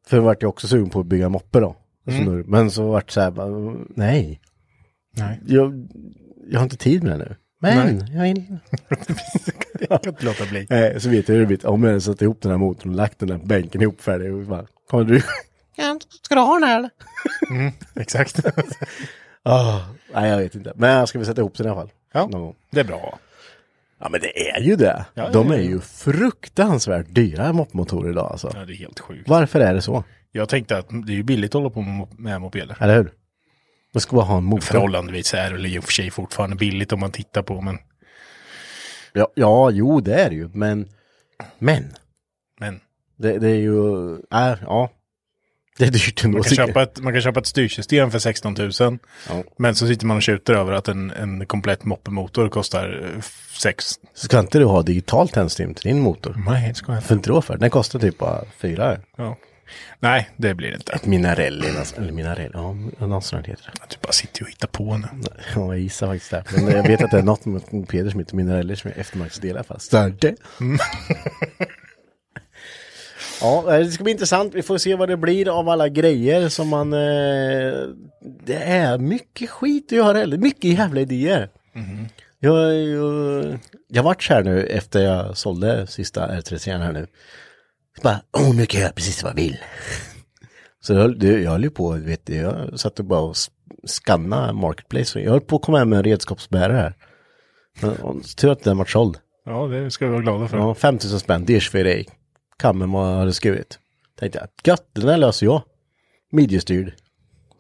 [0.07, 1.77] För jag vart jag också sugen på att bygga moppe då.
[2.07, 4.41] Alltså nu- Men så vart det så här, bara, nej.
[5.17, 5.41] Nej.
[5.47, 5.89] Jag,
[6.51, 7.37] jag har inte tid med det nu.
[7.61, 8.57] Men, jag vill.
[9.91, 10.67] Jag kan inte låta bli.
[10.71, 11.67] Eh, så vet jag hur det blir.
[11.67, 14.33] Om jag hade satt ihop den här motorn och lagt den där bänken ihop färdig.
[14.35, 15.23] Och bara, kommer du?
[15.77, 16.91] Ja, ska du ha den här eller?
[17.95, 18.41] Exakt.
[19.45, 19.81] Ah,
[20.15, 20.73] nej, jag vet inte.
[20.77, 21.91] Men ska vi sätta ihop den i alla fall?
[22.13, 22.27] Ja.
[22.27, 22.55] Någon gång.
[22.71, 23.19] Det är bra.
[24.01, 25.05] Ja, men det är ju det.
[25.15, 25.63] Ja, De är ja.
[25.63, 28.51] ju fruktansvärt dyra moppmotorer idag alltså.
[28.55, 29.29] Ja, det är helt sjukt.
[29.29, 30.05] Varför är det så?
[30.33, 32.77] Jag tänkte att det är ju billigt att hålla på med med mopeder.
[32.81, 33.13] Eller hur?
[33.95, 34.61] Man ska bara ha en motor.
[34.67, 37.79] Förhållandevis är det i och för sig fortfarande billigt om man tittar på, men,
[39.13, 40.49] Ja, ja, jo det är det ju.
[40.53, 40.89] Men,
[41.59, 41.85] men.
[42.61, 42.81] men
[43.17, 44.91] Det, det är ju, äh, ja.
[45.79, 46.39] Det är dyrt ändå.
[46.39, 48.71] man kan, köpa ett, man kan köpa ett styrsystem för 16 000.
[48.81, 48.99] Ja.
[49.59, 53.21] Men så sitter man och tjuter över att en, en komplett moppemotor kostar
[53.59, 53.95] 6.
[54.15, 56.43] Ska inte du ha digital tändström till din motor?
[56.47, 57.09] Nej, det ska jag inte.
[57.09, 57.57] För inte då för?
[57.57, 58.99] Den kostar typ bara fyra.
[59.17, 59.37] Ja.
[60.01, 60.93] Nej, det blir det inte.
[60.93, 61.97] Ett Minarelli, alltså.
[61.97, 62.73] eller Minarelli, ja,
[63.07, 63.87] något sånt heter det.
[63.89, 65.09] Du bara sitter och hittar på nu.
[65.55, 66.45] Ja, jag gissar faktiskt det.
[66.63, 69.55] Men jag vet att det är något med mopeder som heter Minarelli som är eftermarknadsdelar
[69.55, 69.81] i alla fall.
[69.81, 70.35] Större.
[73.43, 74.55] Ja, det ska bli intressant.
[74.55, 76.93] Vi får se vad det blir av alla grejer som man...
[76.93, 76.99] Eh,
[78.45, 81.49] det är mycket skit att göra, eller mycket jävla idéer.
[82.39, 87.07] Jag, jag, jag vart här nu efter jag sålde sista R33 här nu.
[87.97, 89.57] Så bara, åh nu kan jag göra precis vad jag vill.
[90.81, 93.37] Så jag, jag höll ju på, vet du, jag satt och bara och
[93.87, 95.21] skanna Marketplace.
[95.21, 96.95] Jag höll på att komma hem med en redskapsbärare.
[97.81, 99.19] Men, Tur att den vart såld.
[99.45, 100.57] Ja, det ska vi vara glada för.
[100.57, 102.09] Ja, 5000 spänn, det är för dig.
[102.63, 103.79] Kammen man hade skurit.
[104.19, 105.63] Tänkte jag, gött, den där löser jag.
[106.31, 106.95] Midjestyrd.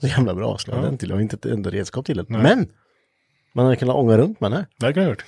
[0.01, 1.09] Så jävla bra, slå den till.
[1.09, 2.27] Jag har inte ett enda redskap till den.
[2.29, 2.69] Men!
[3.55, 4.67] Man hade kunnat ånga runt med den här.
[4.79, 5.25] Det kan jag gjort.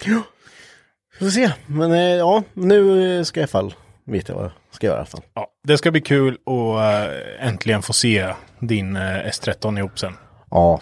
[1.19, 1.53] Vi får se.
[1.67, 5.23] Men eh, ja, nu eh, ska jag i fall veta vad jag ska göra fall.
[5.35, 10.13] Ja, det ska bli kul att äh, äntligen få se din äh, S13 ihop sen.
[10.51, 10.81] Ja,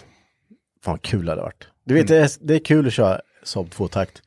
[0.83, 1.67] fan vad kul det hade varit.
[1.85, 4.21] Du vet, det, är, det är kul att köra Saab tvåtakt.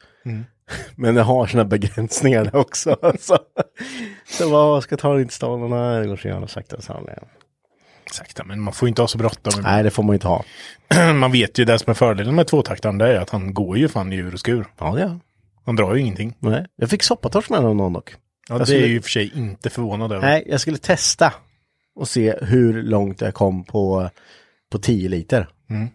[0.96, 2.96] Men det har sina begränsningar det också.
[3.02, 3.38] Alltså.
[4.28, 6.76] Så vad ska ta in stan och nej, det går så jävla sakta.
[8.12, 9.62] Sakta, men man får inte ha så bråttom.
[9.62, 10.44] nej, det får man inte ha.
[11.14, 13.88] man vet ju det som är fördelen med tvåtaktaren, det är att han går ju
[13.88, 14.66] fan i ur och skur.
[14.78, 15.18] Ja, det är
[15.66, 16.34] Han drar ju ingenting.
[16.38, 18.10] Nej, jag fick soppatorsk med någon dock.
[18.12, 18.16] Ja,
[18.48, 20.26] Jag det skulle- är ju i och för sig inte förvånad över.
[20.26, 21.32] Nej, jag skulle testa
[21.96, 24.10] och se hur långt jag kom på,
[24.72, 25.48] på 10 liter.
[25.70, 25.88] Mm.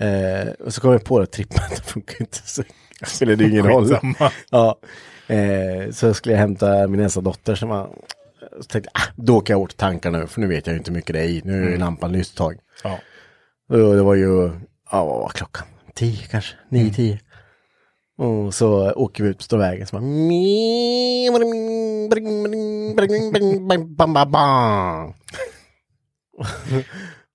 [0.00, 2.38] Eh, och så kom jag på att trippen det funkar inte.
[2.44, 2.62] Så
[3.00, 3.98] det spelade ju ingen roll.
[4.50, 4.78] Ja,
[5.26, 7.90] eh, så skulle jag hämta min äldsta dotter som var,
[8.60, 10.90] så tänkte jag, ah, då kan jag åt tankar nu, för nu vet jag inte
[10.90, 11.42] hur mycket det är i.
[11.44, 12.58] Nu är ju lampan lyst ett tag.
[12.84, 12.98] Ja.
[13.68, 14.50] Och det var ju,
[14.90, 15.66] ja vad var klockan?
[15.94, 16.54] Tio kanske?
[16.68, 17.20] Nio, tio.
[18.18, 19.86] Och så åker vi ut på stora vägen.
[19.86, 20.04] Så bara...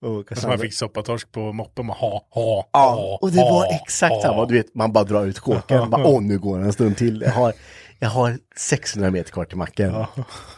[0.02, 3.50] Och Så man fick soppatorsk på moppen och ha, ha, Ja, ha, och det var
[3.50, 4.22] ha, exakt ha.
[4.22, 4.46] samma.
[4.46, 5.90] Du vet, man bara drar ut kåken.
[5.90, 7.22] bara, Åh, nu går det en stund till.
[7.22, 7.54] Jag har,
[8.00, 10.06] jag har 600 meter kvar till macken.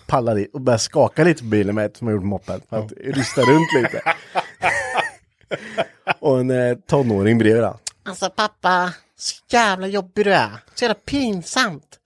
[0.07, 2.61] Pallar dit och börjar skaka lite på bilen med ett som jag gjort moppen.
[2.69, 4.01] För att rysta runt lite.
[6.19, 7.79] och en eh, tonåring bredvid då.
[8.05, 10.51] Alltså pappa, så jävla jobbig du är.
[10.75, 11.99] Så jävla pinsamt.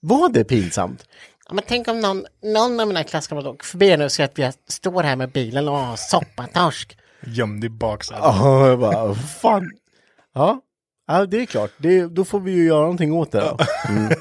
[0.00, 1.04] Var det pinsamt?
[1.52, 4.38] Ja, men tänk om någon, någon av mina klasskamrater åker förbi nu och ser att
[4.38, 6.98] jag står här med bilen och har soppatorsk.
[7.26, 8.22] Gömd i baksätet.
[8.24, 9.70] Ja, jag bara, "Vad fan.
[10.34, 10.60] Ja,
[11.06, 11.70] ja det är klart.
[11.78, 13.58] Det, då får vi ju göra någonting åt det då.
[13.88, 14.12] Mm.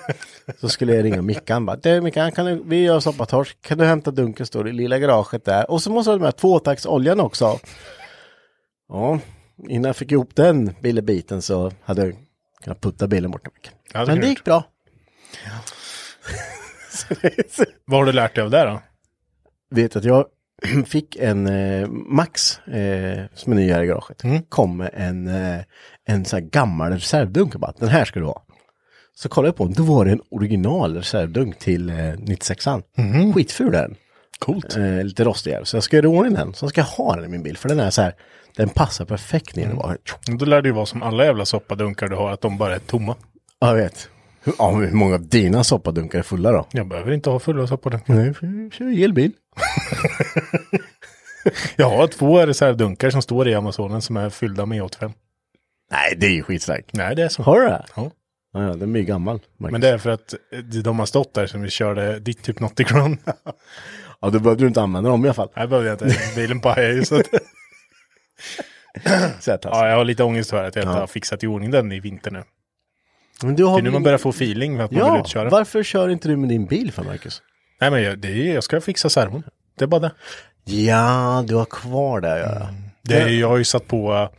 [0.62, 3.86] Så skulle jag ringa Mickan bara, du Mickan, kan du, vi gör soppatorsk, kan du
[3.86, 5.72] hämta dunken, står i lilla garaget där.
[5.72, 7.60] Och så måste du ha med tvåtaktsoljan också.
[8.90, 9.20] Ja,
[9.70, 12.16] innan jag fick ihop den bilbiten så hade jag
[12.64, 13.48] kunnat putta bilen bort.
[13.94, 14.64] Ja, det Men det gick bra.
[17.86, 18.82] Vad har du lärt dig av det då?
[19.72, 20.26] vet att jag
[20.86, 24.24] fick en eh, Max eh, som är ny här i garaget.
[24.24, 24.44] Mm.
[24.44, 25.60] Kom med en, eh,
[26.06, 28.44] en sån här gammal reservdunk och bara, den här ska du ha.
[29.14, 32.84] Så kollade jag på den, då var det en original reservdunk till eh, 96an.
[32.98, 33.34] Mm.
[33.34, 33.96] Skitful den.
[34.40, 34.78] Coolt.
[34.78, 35.64] Eh, lite rostig är.
[35.64, 36.54] Så jag ska göra i ordning den.
[36.54, 37.58] Så ska jag ha den i min bil.
[37.58, 38.14] För den är så här,
[38.56, 39.66] den passar perfekt ner.
[39.66, 40.38] Mm.
[40.38, 42.80] Då lär det ju vara som alla jävla soppadunkar du har, att de bara är
[42.80, 43.16] tomma.
[43.60, 44.10] Ja, jag vet.
[44.44, 46.68] Hur, ja, hur många av dina soppadunkar är fulla då?
[46.72, 48.14] Jag behöver inte ha fulla soppadunkar.
[48.14, 49.32] Nej, för jag kör elbil.
[51.76, 55.14] Jag har två reservdunkar som står i Amazonen som är fyllda med E85.
[55.92, 56.90] Nej, det är ju skitstarkt.
[56.94, 57.44] Nej, det är så.
[57.44, 57.86] Har du det?
[57.96, 58.12] Ja.
[58.54, 59.40] Ja, ja, den är ju gammal.
[59.58, 59.72] Marcus.
[59.72, 62.60] Men det är för att eh, de har stått där som vi körde ditt typ
[62.60, 63.18] Nautic Run.
[64.24, 65.50] Ja, då behövde du inte använda dem i alla fall.
[65.56, 66.18] Nej, behövde jag inte.
[66.36, 67.26] Bilen pajade ju så att...
[69.40, 71.00] Så att, Ja, jag har lite ångest för att jag inte Ja.
[71.00, 72.44] har fixat i ordning den i vinter nu.
[73.44, 75.20] Men du Det har är nu man börjar få feeling för att man vill Ja,
[75.26, 75.50] utköra.
[75.50, 77.42] varför kör inte du med din bil för Marcus?
[77.82, 79.44] Nej, men jag, det är, jag ska fixa servon.
[79.78, 80.12] Det är bara det.
[80.66, 82.40] Ja, du har kvar det.
[82.40, 82.68] Ja.
[83.04, 84.30] det är, jag har ju satt på, eh,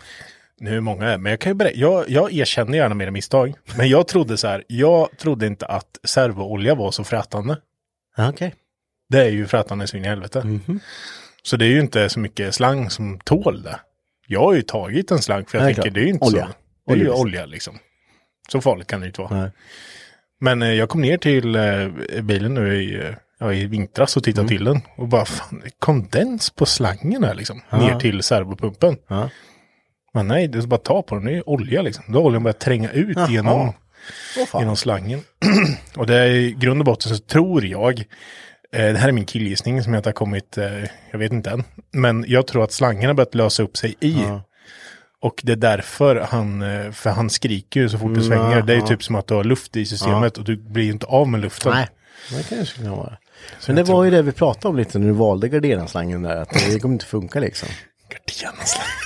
[0.61, 3.55] nu hur många är men jag kan ju berätta, jag, jag erkänner gärna mina misstag.
[3.77, 7.57] Men jag trodde så här, jag trodde inte att servoolja var så frätande.
[8.17, 8.55] Ja, Okej.
[9.09, 10.43] Det är ju frätande så in i helvete.
[10.45, 10.81] Mhm.
[11.43, 13.81] Så det är ju inte så mycket slang som tål det.
[14.27, 15.95] Jag har ju tagit en slang för jag Nej, tänker klart.
[15.95, 16.47] det är ju inte Olja.
[16.47, 16.53] så.
[16.87, 17.21] Det är ju Olja, visst.
[17.25, 17.79] olja liksom.
[18.49, 19.41] Så farligt kan det inte vara.
[19.41, 19.51] Nej.
[20.41, 21.89] Men eh, jag kom ner till eh,
[22.23, 24.33] bilen nu i, eh, ja, i vintras och Mm.
[24.35, 24.81] tittade till den.
[24.97, 27.61] Och bara, fan, kondens på slangen här liksom.
[27.73, 28.97] Ner till servopumpen.
[29.09, 29.29] Ja.
[30.15, 32.05] Men nej, det är bara att ta på den, det är olja liksom.
[32.09, 33.29] Då har oljan börjat tränga ut Jaha.
[33.31, 33.73] genom,
[34.49, 34.61] fan.
[34.61, 35.21] genom slangen.
[35.97, 37.99] och det är i grund och botten så tror jag,
[38.73, 41.51] eh, det här är min killgissning som jag inte har kommit, eh, jag vet inte
[41.51, 41.65] än.
[41.93, 44.17] Men jag tror att slangen har börjat lösa upp sig i.
[45.23, 48.63] Och det är därför han, eh, för han skriker ju så fort du svänger.
[48.63, 50.91] Det är ju typ som att du har luft i systemet och du blir ju
[50.93, 51.73] inte av med luften.
[51.73, 51.89] Nej,
[52.31, 53.17] det kanske kan vara.
[53.67, 56.37] Men det var ju det vi pratade om lite när du valde garderaslangen där.
[56.37, 57.69] Att det kommer inte funka liksom.
[58.09, 59.02] Gardiennaslang.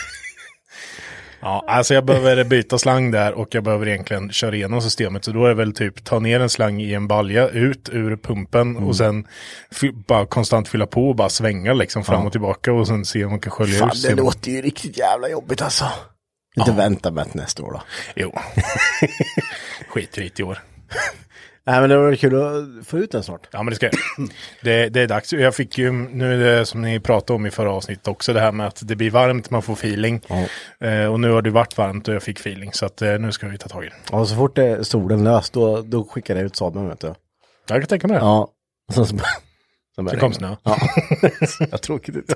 [1.40, 5.24] Ja, alltså jag behöver byta slang där och jag behöver egentligen köra igenom systemet.
[5.24, 8.16] Så då är det väl typ ta ner en slang i en balja ut ur
[8.16, 8.84] pumpen Mm.
[8.84, 9.26] och sen
[10.08, 13.30] bara konstant fylla på och bara svänga liksom fram och tillbaka och sen se om
[13.30, 14.24] man kan skölja Fan, ur det systemet.
[14.24, 15.84] låter ju riktigt jävla jobbigt alltså.
[16.56, 17.82] Inte vänta med till nästa år då.
[18.16, 18.32] Jo.
[19.88, 20.58] Skit i det i år.
[21.66, 23.48] Nej men det var kul att få ut den snart.
[23.50, 23.94] Ja men det ska jag.
[24.62, 25.32] Det, det är dags.
[25.32, 28.40] Jag fick ju, nu är det som ni pratade om i förra avsnittet också, det
[28.40, 30.20] här med att det blir varmt, man får feeling.
[30.80, 32.72] Eh, och nu har det varit varmt och jag fick feeling.
[32.72, 34.16] Så att eh, nu ska vi ta tag i det.
[34.16, 37.14] Och så fort det är solen lös då, då skickar jag ut sabeln vet du.
[37.68, 38.24] Jag kan tänka mig det.
[38.24, 38.48] Ja.
[38.94, 39.18] Så, så,
[39.96, 40.56] så, Det kom snö.
[40.62, 40.76] Ja.
[41.70, 42.30] jag tråkigt ut.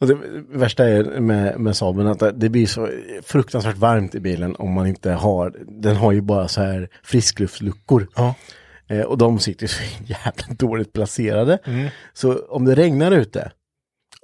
[0.00, 0.18] Och det
[0.48, 2.88] värsta är med, med Saaben att det blir så
[3.22, 8.08] fruktansvärt varmt i bilen om man inte har, den har ju bara så här friskluftsluckor.
[8.16, 8.34] Ja.
[8.88, 11.58] Eh, och de sitter så jävla dåligt placerade.
[11.64, 11.88] Mm.
[12.12, 13.52] Så om det regnar ute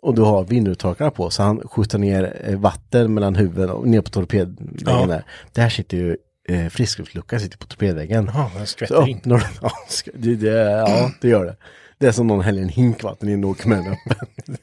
[0.03, 4.01] och du har vindrutetorkarna på så han skjuter ner eh, vatten mellan huvuden och ner
[4.01, 5.07] på torpedväggen Ja.
[5.07, 5.25] där.
[5.53, 6.17] Där sitter ju
[6.49, 8.31] eh, friskluftsluckan sitter på torpedväggen.
[8.35, 9.21] Ja, den Så skvätter in.
[9.25, 9.41] ja,
[10.15, 10.49] det, det,
[10.89, 11.57] ja, det gör det.
[11.99, 14.57] Det är som någon häller en hink vatten in och åker med den öppen.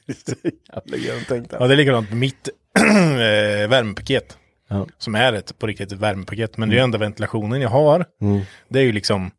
[1.59, 4.37] Ja, det är likadant med mitt eh, värmepaket.
[4.67, 4.87] Ja.
[4.97, 6.57] Som är ett på riktigt ett värmepaket.
[6.57, 8.05] Men det är ju enda ventilationen jag har.
[8.69, 9.31] Det är ju liksom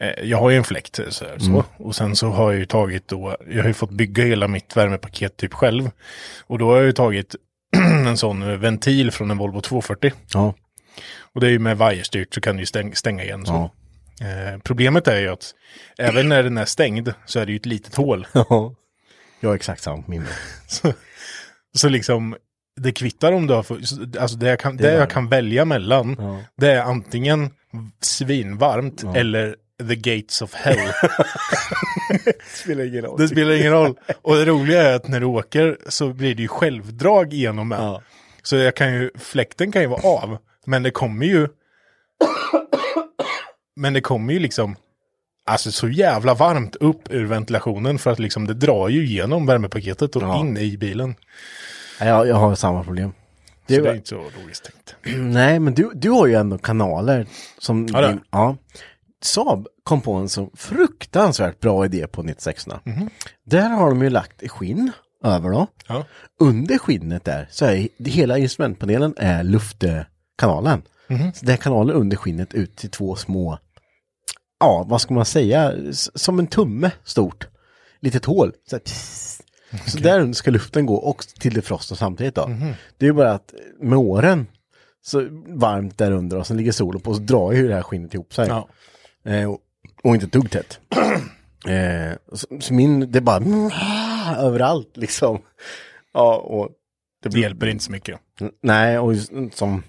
[0.00, 1.64] eh, jag har ju en fläkt så, här, så.
[1.76, 4.76] och sen så har jag ju tagit då, jag har ju fått bygga hela mitt
[4.76, 5.90] värmepaket typ själv.
[6.46, 7.36] Och då har jag ju tagit
[8.06, 10.12] en sån ventil från en Volvo 240.
[10.34, 10.54] Ja.
[11.34, 13.70] Och det är ju med vajerstyrt så kan du ju stäng, stänga igen så.
[14.20, 15.54] Eh, problemet är ju att
[15.98, 18.26] även när den är stängd så är det ju ett litet hål.
[18.32, 18.74] ja.
[19.40, 20.26] Jag har exakt samma på min.
[20.68, 20.92] Så,
[21.76, 22.36] så liksom,
[22.76, 23.66] det kvittar om du har,
[24.20, 26.40] alltså det jag kan, det är jag kan välja mellan, Ja.
[26.56, 27.50] det är antingen
[28.00, 29.56] svinvarmt eller
[29.88, 30.78] the gates of hell.
[32.54, 33.20] spelar ingen roll.
[33.20, 33.98] det spelar ingen roll.
[34.22, 37.78] Och det roliga är att när du åker så blir det ju självdrag igenom med.
[37.78, 38.02] Ja.
[38.42, 41.48] Så jag kan ju, fläkten kan ju vara av, men det kommer ju,
[43.78, 44.76] men det kommer ju liksom,
[45.46, 50.16] alltså så jävla varmt upp ur ventilationen för att liksom det drar ju igenom värmepaketet
[50.16, 50.40] och Ja.
[50.40, 51.14] in i bilen.
[52.00, 53.12] Nej, Jag, har samma problem.
[53.66, 55.16] Det Så är, det är inte så logiskt tänkt.
[55.18, 57.26] Nej, men du, du har ju ändå kanaler
[57.58, 57.86] som...
[57.92, 58.56] Ja, din, ja.
[59.22, 62.66] Saab kom på en så fruktansvärt bra idé på 96
[63.44, 64.92] Där har de ju lagt skinn
[65.24, 65.66] över då.
[65.86, 66.04] Ja.
[66.40, 70.82] Under skinnet där så är hela instrumentpanelen är luftkanalen.
[71.34, 73.58] Så det är kanalen under skinnet ut till två små,
[74.60, 77.48] ja vad ska man säga, som en tumme stort.
[78.00, 78.52] Litet hål.
[78.70, 78.82] Så här.
[79.86, 82.50] Så där under ska luften gå och till defrosten samtidigt då.
[82.96, 84.46] Det är bara att med åren
[85.02, 88.14] så varmt där under och sen ligger solen på så drar ju det här skinnet
[88.14, 88.48] ihop sig.
[88.48, 88.68] Ja.
[89.24, 89.58] Eh, och,
[90.02, 90.80] och inte ett dugg tätt.
[91.66, 93.44] eh, så, så min, det är bara
[94.38, 95.38] överallt liksom.
[96.12, 96.68] Ja, och
[97.22, 98.20] Det hjälper inte så mycket.
[98.62, 99.82] Nej, och just som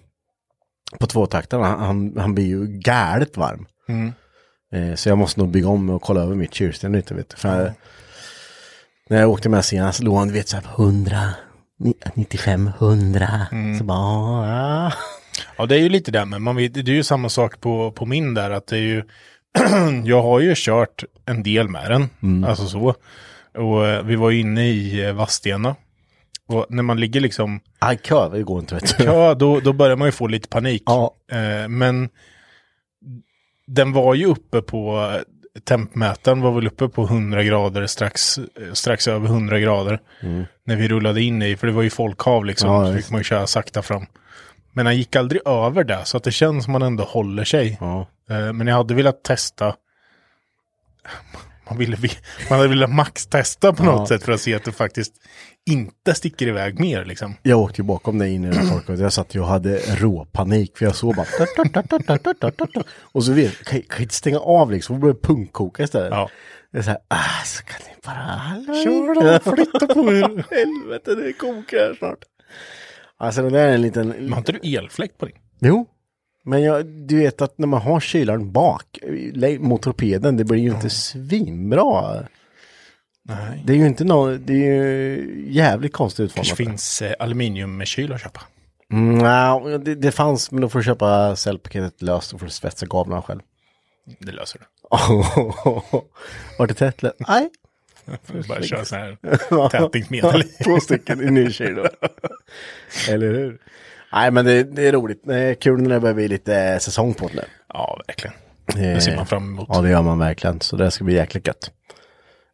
[0.99, 3.65] på tvåtaktarna, han, han blir ju galet varm.
[4.74, 7.13] Eh, så jag måste nog bygga om och kolla över mitt kylsystem lite.
[7.13, 7.36] Vet du.
[7.38, 7.72] För jag,
[9.09, 11.17] när jag åkte med senast låg han, vet, så här på 100,
[11.80, 13.28] ni- 95, 100.
[13.78, 14.91] Så bara, ja.
[15.57, 17.91] Ja, det är ju lite det, men man vet, det är ju samma sak på,
[17.91, 19.03] på min där, att det är ju,
[20.05, 22.09] jag har ju kört en del med den,
[22.45, 22.95] alltså så.
[23.57, 25.76] Och eh, vi var inne i eh, Vadstena.
[26.47, 29.03] Och när man ligger liksom Aj, kö, det går inte vet du.
[29.03, 30.84] Ja, då, då börjar man ju få lite panik.
[30.86, 31.15] Ja.
[31.32, 32.09] Eh, men
[33.70, 35.11] den var ju uppe på,
[35.63, 38.39] tempmätaren var väl uppe på 100 grader, strax,
[38.74, 39.99] strax över 100 grader.
[40.63, 43.20] När vi rullade in i, för det var ju folkhav liksom, Ja, så fick man
[43.20, 44.05] ju köra sakta fram.
[44.74, 47.78] Men han gick aldrig över det, så att det känns som man ändå håller sig.
[47.82, 48.07] Ja.
[48.30, 49.76] Eh, men jag hade velat testa,
[51.70, 52.17] man, ville, vi-
[52.49, 54.07] man hade velat max-testa på något Ja.
[54.07, 55.13] sätt för att se att det faktiskt
[55.72, 57.34] inte sticker iväg mer liksom.
[57.43, 58.99] Jag åkte ju bakom dig in i det torket.
[58.99, 61.26] Jag satt ju och hade råpanik för jag såg bara...
[63.01, 66.11] Och så vet kan kan inte stänga av liksom, det börjar punkkoka istället.
[66.11, 66.30] Ja.
[66.72, 68.76] Det är så här, ah, så kan ni bara...
[68.84, 70.43] Kör då, flytta på er.
[70.55, 72.20] Helvete, det kokar snart.
[73.17, 74.07] Alltså det där är en liten...
[74.07, 75.36] Men har inte du elfläkt på din?
[75.59, 75.86] Jo.
[76.43, 78.99] Men jag, du vet att när man har kylaren bak
[79.59, 82.24] mot torpeden, det blir ju inte svinbra.
[83.30, 83.62] Nej.
[83.66, 86.72] Det är ju inte någon, det är ju jävligt konstigt kanske utformat.
[86.72, 88.42] finns eh, aluminiumkyl att köpa.
[88.92, 92.52] Mm, nej, det, det fanns, men då får du köpa cellpaketet löst och får du
[92.52, 93.40] svetsa gavlarna själv.
[94.20, 94.66] Det löser du.
[96.58, 97.04] Var det tätt?
[97.18, 97.50] Nej.
[98.48, 99.18] Bara köra så här
[99.70, 100.44] tätningsmedel.
[100.64, 101.80] Två stycken i ny kyl.
[103.10, 103.62] Eller hur?
[104.14, 105.24] Nej, men det, det är roligt.
[105.60, 107.44] Kul när det börjar bli lite säsong på det nu.
[107.74, 108.36] Ja, verkligen.
[108.76, 109.68] Det ser man fram emot.
[109.70, 110.62] Ja, det gör man verkligen.
[110.62, 111.72] Så det ska bli jäkligt gött.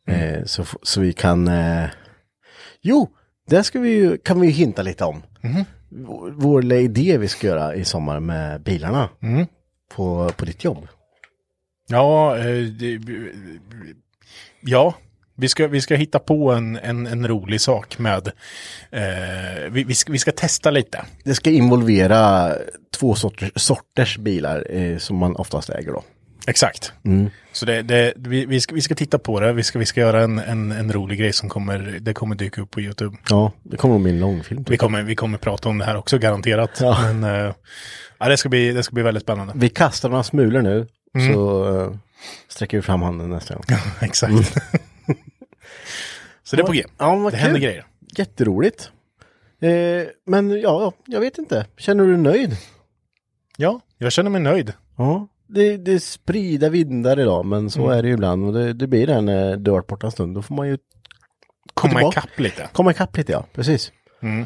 [0.07, 1.47] Eh, så, så vi kan...
[1.47, 1.89] Eh...
[2.81, 3.09] Jo,
[3.47, 5.23] det ska vi ju, kan vi ju hinta lite om.
[5.89, 9.09] Vår, vår lilla idé vi ska göra i sommar med bilarna.
[9.95, 10.87] På, på ditt jobb.
[11.87, 12.99] Ja, eh, det,
[14.61, 14.93] ja.
[15.37, 18.27] Vi ska, vi ska hitta på en, en, en rolig sak med,
[18.91, 21.05] eh, vi, vi, ska, vi ska testa lite.
[21.23, 22.53] Det ska involvera
[22.99, 26.03] två sorters, sorters bilar eh, som man oftast äger då.
[26.47, 26.93] Exakt.
[27.51, 30.01] Så det, det, vi, vi, ska, vi ska titta på det, vi ska, vi ska
[30.01, 33.17] göra en, en, en rolig grej som kommer, det kommer dyka upp på YouTube.
[33.29, 34.65] Ja, det kommer nog bli en långfilm.
[34.67, 36.77] Vi kommer, vi kommer prata om det här också garanterat.
[36.81, 36.97] Ja.
[37.01, 37.53] Men eh,
[38.17, 39.53] ja, det, ska bli, det ska bli väldigt spännande.
[39.55, 40.87] Vi kastar några smulor nu,
[41.29, 41.95] så eh,
[42.47, 43.63] sträcker vi fram handen nästa gång.
[44.01, 44.33] Exakt.
[46.43, 46.83] Så det är på G.
[46.97, 47.39] Ja, det kul.
[47.39, 47.85] händer grejer.
[48.17, 48.91] Jätteroligt.
[49.61, 49.69] Eh,
[50.25, 51.65] men ja, jag vet inte.
[51.77, 52.57] Känner du dig nöjd?
[53.57, 54.73] Ja, jag känner mig nöjd.
[54.97, 55.27] Ja.
[55.47, 58.45] Det, det sprider vindar idag, men så är det ju ibland.
[58.45, 60.35] Och det, det blir det när har varit borta en stund.
[60.35, 60.77] Då får man ju
[61.73, 62.69] Komma ikapp lite.
[62.73, 63.45] komma ikapp lite, ja.
[63.53, 63.91] Precis.
[64.21, 64.45] Mm.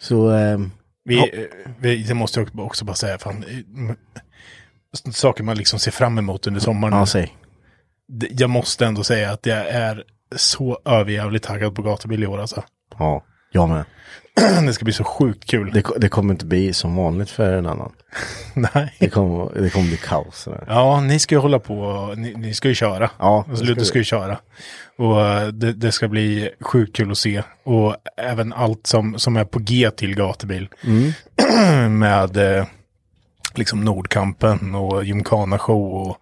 [0.00, 0.58] Så, eh,
[1.04, 1.26] Vi, Ja.
[1.26, 1.44] eh,
[1.80, 6.46] vi, det måste jag också bara säga, fan, eh, saker man liksom ser fram emot
[6.46, 6.94] under sommaren.
[6.98, 7.36] ja, säg.
[8.30, 10.04] Jag måste ändå säga att jag är
[10.36, 12.64] så överjävligt taggad på gatubil i år alltså.
[12.98, 13.84] Ja, jag med.
[14.66, 15.70] Det ska bli så sjukt kul.
[15.72, 17.92] Det, det kommer inte bli som vanligt för en annan.
[18.54, 18.96] Nej.
[18.98, 20.44] Det kommer, det kommer bli kaos.
[20.44, 20.64] Där.
[20.68, 23.10] Ja, ni ska ju hålla på, ni, ni ska ju köra.
[23.18, 24.38] Ja, alltså, Ludde ska ju köra.
[24.96, 27.42] Och eh, det, det ska bli sjukt kul att se.
[27.62, 30.68] Och även allt som, som är på G till gatubil.
[30.84, 31.98] Mm.
[31.98, 32.66] Med eh,
[33.54, 36.16] liksom Nordkampen och Gymkhana show och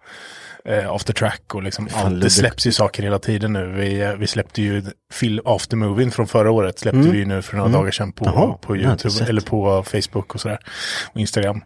[0.65, 2.21] eh, After Track och liksom Fan, allt.
[2.21, 3.65] Det släpps ju saker hela tiden nu.
[3.71, 4.83] Vi, eh, vi släppte ju
[5.13, 6.79] film Aftermovien från förra året.
[6.79, 8.39] Släppte vi ju nu för några dagar sedan på, Mm.
[8.39, 10.59] Jaha, på YouTube eller på Facebook och sådär.
[11.13, 11.61] Och Instagram.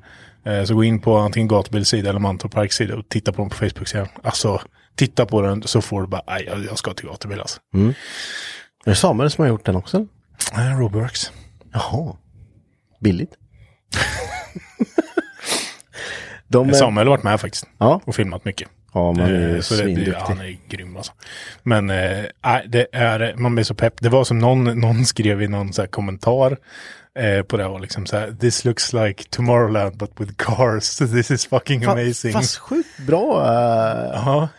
[0.46, 3.42] Eh, Så gå in på antingen Gatubil sida eller Mantorp Parks sida och titta på
[3.42, 4.08] den på Facebook-sidan.
[4.24, 4.62] Alltså,
[4.96, 7.60] titta på den så får du bara, nej, jag jag ska till Gatubil alltså.
[8.86, 10.06] Är det Samuel som har gjort den också?
[10.54, 11.32] Eh, Robworks.
[11.74, 12.16] Jaha.
[13.00, 13.32] Billigt.
[16.48, 17.66] De är, Samuel har varit med faktiskt.
[17.78, 18.02] Ja.
[18.06, 18.70] Och filmat mycket.
[18.94, 20.14] Ja, man är Eh, svinduktig.
[20.14, 21.12] han är grym alltså.
[21.64, 22.24] Men eh,
[22.68, 23.94] det är, man blir så pepp.
[24.00, 26.58] Det var som någon, någon skrev i någon så här kommentar
[27.20, 30.98] eh, på det och liksom så här, this looks like Tomorrowland but with cars.
[30.98, 32.34] This is fucking Fa- amazing.
[32.34, 33.42] Fast sjukt bra.
[33.46, 34.50] eh, Ja,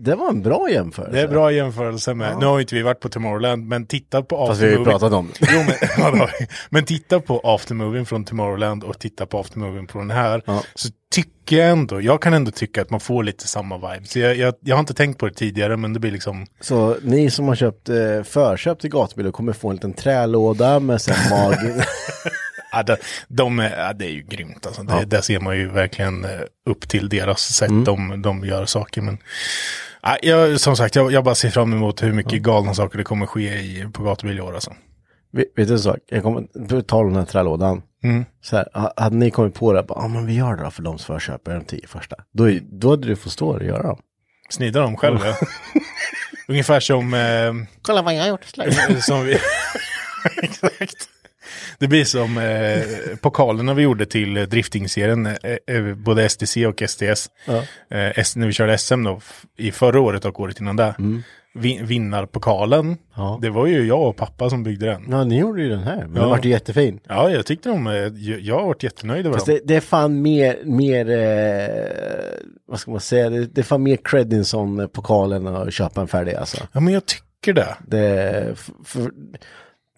[0.00, 1.16] det var en bra jämförelse.
[1.16, 4.46] Det är bra jämförelse med, nu har inte vi varit på Tomorrowland, men titta på
[4.46, 5.48] Fast vi har ju pratat om det.
[5.52, 5.74] Jo, men,
[6.18, 6.28] ja,
[6.70, 10.42] men titta på aftermovien från Tomorrowland och titta på aftermovien på den här.
[10.46, 10.62] Ja.
[10.74, 14.06] Så tycker jag ändå, jag kan ändå tycka att man får lite samma vibe.
[14.06, 16.96] Så jag, jag, jag har inte tänkt på det tidigare, men det blir liksom, Så
[17.02, 21.30] ni som har köpt eh, förköp till gatubilar kommer få en liten trälåda med sen
[21.30, 21.54] mag...
[22.72, 22.96] ja, de,
[23.28, 24.82] de är, ja, det är ju grymt alltså.
[24.82, 26.40] Det, Där ser man ju verkligen eh,
[26.70, 29.00] upp till deras sätt de, de gör saker.
[29.02, 29.18] Men
[30.02, 33.04] ja, jag, som sagt, jag, jag bara ser fram emot hur mycket galna saker det
[33.04, 34.72] kommer ske i, på gatubil i år alltså.
[35.32, 35.98] Vet vet du en sak?
[36.08, 37.82] Jag kommer på tal om den här trälådan.
[38.04, 38.24] Mm.
[38.42, 40.70] Så här, ha- hade ni kommit på det, ja ah, men vi gör det då
[40.70, 42.16] för de som förköper de tio första.
[42.32, 43.98] Då, är- då hade du fått stå och göra dem.
[44.50, 45.18] Snida dem själv.
[45.24, 45.34] ja.
[46.48, 47.14] Ungefär som...
[47.14, 48.44] Eh, Kolla vad jag har gjort.
[49.02, 49.38] som vi...
[50.42, 51.08] Exakt.
[51.80, 55.34] Det blir som eh, pokalerna vi gjorde till eh, driftingserien, eh,
[55.66, 57.30] eh, både STC och STS.
[57.46, 57.56] Ja.
[57.90, 59.20] Eh, S- när vi körde SM då,
[59.58, 60.94] i förra året och året innan det.
[61.54, 62.96] Vi, vinnarpokalen, Mm.
[63.16, 63.38] Ja.
[63.42, 65.06] det var ju jag och pappa som byggde den.
[65.10, 66.20] Ja, ni gjorde ju den här, men Ja.
[66.20, 67.00] den vart ju jättefin.
[67.08, 69.54] Ja, jag tyckte de, eh, jag jag har varit jättenöjd över Fast dem.
[69.54, 71.84] det, det är fan mer, mer eh,
[72.68, 76.56] vad ska man säga, det, det är fan mer Credinson-pokalen att köpa en färdig alltså.
[76.72, 77.76] Ja, men jag tycker det.
[77.86, 79.10] Det, f- för,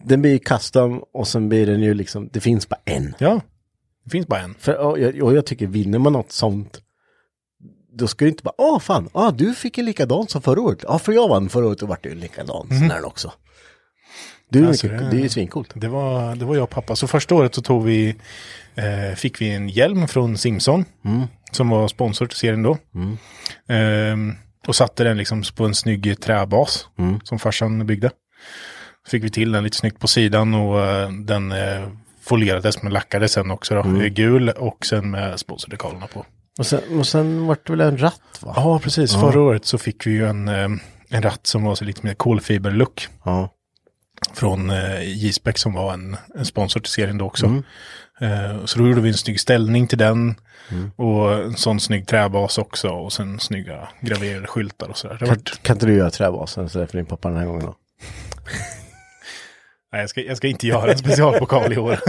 [0.05, 3.15] den blir custom och sen blir den ju liksom, det finns bara en.
[3.19, 3.41] Ja,
[4.05, 4.55] det finns bara en.
[4.59, 6.81] För, och, jag, och jag tycker, vinner man något sånt,
[7.95, 10.79] då ska det inte bara, åh fan, ah, du fick en likadan som förra året.
[10.89, 13.33] Ja, för jag vann förra året och vart ju en likadan, sån här också.
[14.49, 15.71] Det är, ju Alltså, det- det är ju svincoolt.
[15.75, 16.97] Det var, det var jag och pappa.
[16.97, 18.17] Så första året så tog vi,
[18.75, 20.85] eh, fick vi en hjälm från Simson.
[21.53, 22.79] Som var sponsor till serien då.
[23.69, 24.35] Ehm,
[24.67, 26.87] och satte den liksom på en snygg träbas.
[27.25, 28.11] Som farsan byggde.
[29.09, 31.89] Fick vi till den lite snyggt på sidan och eh, den eh,
[32.23, 33.83] folierades men lackades sen också då.
[34.09, 36.27] Gul och sen med sponsordekalerna på.
[36.59, 38.53] Och sen, och sen vart det väl en ratt va?
[38.57, 39.13] Ja, precis.
[39.15, 40.69] Förra året så fick vi ju en, eh,
[41.09, 43.09] en ratt som var så lite mer kolfiberlook.
[43.25, 43.49] Ja.
[44.35, 47.63] från eh, J-Spec som var en, en sponsor till serien då också.
[48.21, 50.35] Eh, så då gjorde vi en snygg ställning till den
[50.97, 55.17] och en sån snygg träbas också och sen snygga graverade skyltar och sådär.
[55.17, 57.75] Kan, kan inte du göra träbasen istället för din pappa den här gången då?
[59.93, 61.99] nej, jag, ska, jag ska inte göra en specialpokal i år.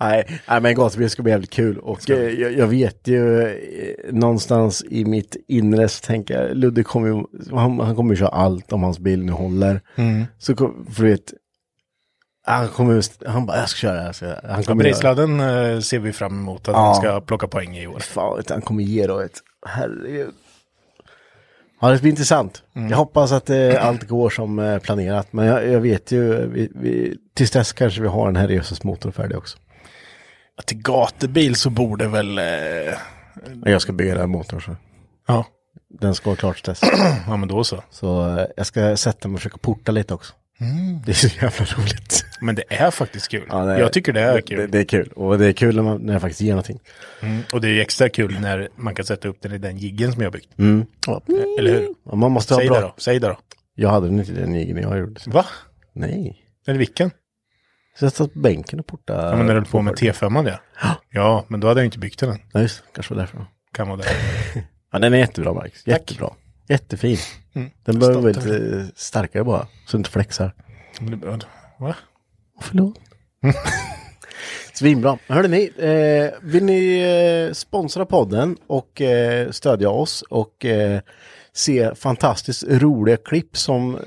[0.00, 3.54] Nej, nej men gatubil ska bli jävligt kul och eh, jag, jag vet ju eh,
[4.12, 7.24] någonstans i mitt inre så tänker jag, Ludde kommer ju,
[7.56, 9.80] han, han kommer ju köra allt om hans bil nu håller.
[10.38, 11.32] Så kom, för du vet,
[12.46, 14.12] han kommer han bara, jag ska köra det här.
[14.12, 16.84] Så han kommer göra, Brejsladden eh, ser vi fram emot att Ja.
[16.86, 17.98] han ska plocka poäng i år.
[18.00, 20.30] fan, han kommer ge då ett, herregud.
[21.80, 22.62] Ja, det blir intressant.
[22.72, 26.70] Jag hoppas att eh, allt går som eh, planerat, men jag, jag vet ju, vi,
[26.74, 29.58] vi, tills dess kanske vi har den här Resus motor färdig också.
[30.56, 32.38] Ja, Till gatubil så borde väl...
[32.38, 32.44] Eh,
[33.64, 34.76] Jag ska bygga den motorn så.
[35.28, 35.44] ja.
[35.88, 36.80] Den ska vara klart dess.
[37.26, 37.82] ja, men då så.
[37.90, 40.34] Så eh, jag ska sätta mig och försöka porta lite också.
[41.04, 42.24] Det är så jävla roligt.
[42.40, 43.46] Men det är faktiskt kul.
[43.48, 44.58] Ja, det- jag tycker det är kul.
[44.58, 45.08] Det, det är kul.
[45.16, 46.80] Och det är kul när, man, när jag faktiskt ger någonting.
[47.20, 47.42] Mm.
[47.52, 50.22] Och det är extra kul när man kan sätta upp den i den jiggen som
[50.22, 50.58] jag har byggt.
[50.58, 50.86] Mm.
[51.06, 51.22] Ja.
[51.58, 51.88] Eller hur?
[52.04, 52.76] Och man måste ha Säg bra.
[52.80, 52.94] det då.
[52.98, 53.38] Säg det då.
[53.74, 55.20] Jag hade den inte den egen jag gjorde.
[55.26, 55.46] Va?
[55.92, 56.42] Nej.
[56.66, 57.10] Eller vilken?
[57.98, 59.14] Så jag satt på bänken och porta.
[59.30, 60.60] Ja, men när du höll på med T5 det.
[61.10, 62.38] Ja, men då hade jag inte byggt den än.
[62.52, 62.82] Ja, just.
[62.94, 63.46] Kanske var därför.
[63.72, 64.04] Kan vara det.
[64.92, 65.86] Ja, den är jättebra Marcus.
[65.86, 66.30] Jättebra.
[66.68, 67.18] Jättefin.
[67.54, 67.70] Mm.
[67.84, 69.66] Den behöver vara lite starkare bara.
[69.86, 70.54] Så den inte flexar.
[71.78, 71.94] Va?
[72.58, 73.00] Åh, Förlåt.
[74.74, 75.18] Svinbra.
[75.26, 76.98] Hörde ni, eh, vill ni
[77.48, 81.00] eh, sponsra podden och eh, stödja oss och eh,
[81.52, 84.02] se fantastiskt roliga klipp som, eh,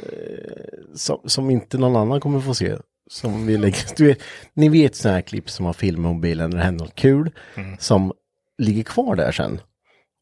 [0.96, 2.76] som, som inte någon annan kommer få se.
[3.12, 4.20] Som vi lägger, vet,
[4.54, 7.32] ni vet sådana här klipp som har film med mobilen när det händer något kul
[7.80, 8.14] som
[8.58, 9.62] ligger kvar där sen.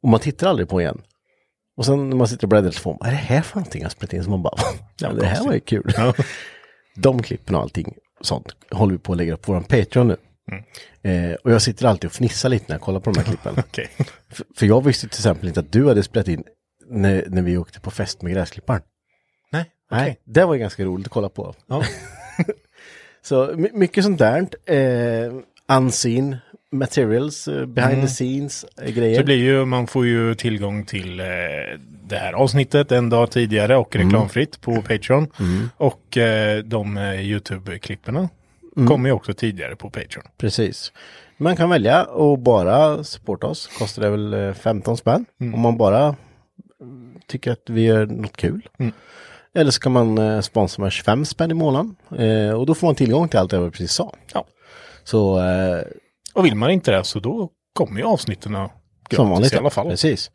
[0.04, 1.02] Och man tittar aldrig på igen.
[1.78, 3.82] Och sen när man sitter och bläddrar i telefonen, vad är det här för någonting
[3.82, 4.24] jag spelat in?
[4.24, 4.58] Så man bara,
[5.00, 5.94] ja, det här var ju kul.
[5.98, 6.14] Ja.
[6.96, 10.18] De klippen och allting sånt håller vi på att lägga upp på vår Patreon nu.
[11.12, 13.56] Eh, och jag sitter alltid och fnissar lite när jag kollar på de här klippen.
[13.58, 13.90] Okej.
[14.30, 16.44] för, för jag visste till exempel inte att du hade spelat in
[16.90, 18.82] när, när vi åkte på fest med gräsklipparen.
[19.52, 20.04] Nej, okej.
[20.04, 21.56] Nej, det var ju ganska roligt att kolla på.
[21.68, 21.84] Ja.
[23.22, 24.48] Så my- mycket sånt där.
[24.66, 25.34] Eh,
[25.78, 26.38] unseen
[26.72, 29.18] materials, eh, behind the scenes eh, Så grejer.
[29.18, 31.26] det blir ju, man får ju tillgång till eh,
[32.04, 35.28] det här avsnittet en dag tidigare och reklamfritt på Patreon.
[35.78, 38.30] Och eh, de eh, YouTube-klipperna
[38.88, 40.24] kommer ju också tidigare på Patreon.
[40.38, 40.92] Precis.
[41.38, 43.68] Man kan välja att bara supporta oss.
[43.80, 45.26] Kostar det väl eh, 15 spänn.
[45.40, 46.16] Om man bara
[46.82, 48.70] mm, tycker att vi gör något kul.
[49.56, 51.96] Eller så kan man eh, sponsra med 25 spänn i månaden.
[52.18, 54.14] Eh, och då får man tillgång till allt det jag precis sa.
[54.34, 54.46] Ja.
[55.04, 55.82] Så eh,
[56.38, 59.54] Och vill man inte det så då kommer ju avsnitten gratis som vanligt.
[59.54, 59.90] i alla fall.
[59.90, 60.32] Precis.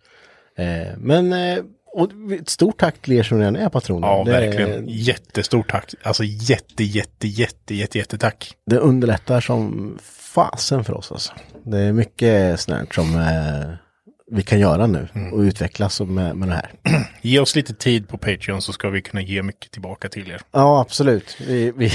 [0.58, 4.08] Eh, men eh, och ett stort tack till er som redan är patroner.
[4.08, 4.88] Ja, det, verkligen.
[4.88, 5.94] Jättestort tack.
[6.02, 8.54] Alltså jätte, jätte, jätte, jätte, jätte tack.
[8.66, 9.98] det underlättar som
[10.34, 11.32] fasen för oss alltså.
[11.64, 13.74] Det är mycket snart som eh,
[14.30, 16.70] vi kan göra nu och utvecklas med, med det här.
[17.22, 20.40] Ge oss lite tid på Patreon så ska vi kunna ge mycket tillbaka till er.
[20.52, 21.36] Ja, absolut.
[21.46, 21.92] Vi, vi,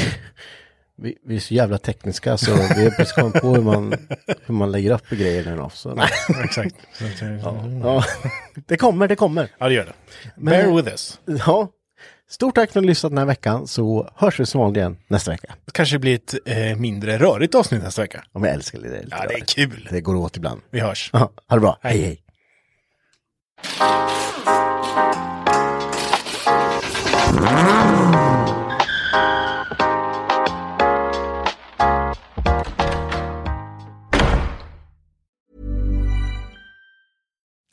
[0.97, 3.93] vi, vi är så jävla tekniska så vi har precis kommit på hur man,
[4.45, 5.55] hur man lägger upp grejer nu.
[5.57, 5.99] då, Så.
[6.43, 6.75] Exakt.
[7.01, 7.37] Eh,
[7.83, 8.03] Ja,
[8.67, 9.49] det kommer, det kommer.
[9.57, 9.93] Ja, det gör det.
[10.35, 11.19] Men- Bear with us.
[11.25, 11.69] Ja.
[12.29, 14.97] Stort tack för att ni lyssnat den här veckan så hörs vi som vanligt igen
[15.07, 15.55] nästa vecka.
[15.65, 18.23] Det kanske blir ett eh, mindre rörigt avsnitt nästa vecka.
[18.31, 18.89] Om jag älskar det.
[18.89, 19.55] lite Ja, det är rörigt.
[19.55, 19.87] kul.
[19.91, 20.61] Det går åt ibland.
[20.71, 21.09] Vi hörs.
[21.13, 21.77] Ja, ha det bra.
[21.81, 21.97] Hej.
[21.97, 22.05] hej.
[22.05, 22.23] hej.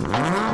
[0.00, 0.47] Mm-hmm.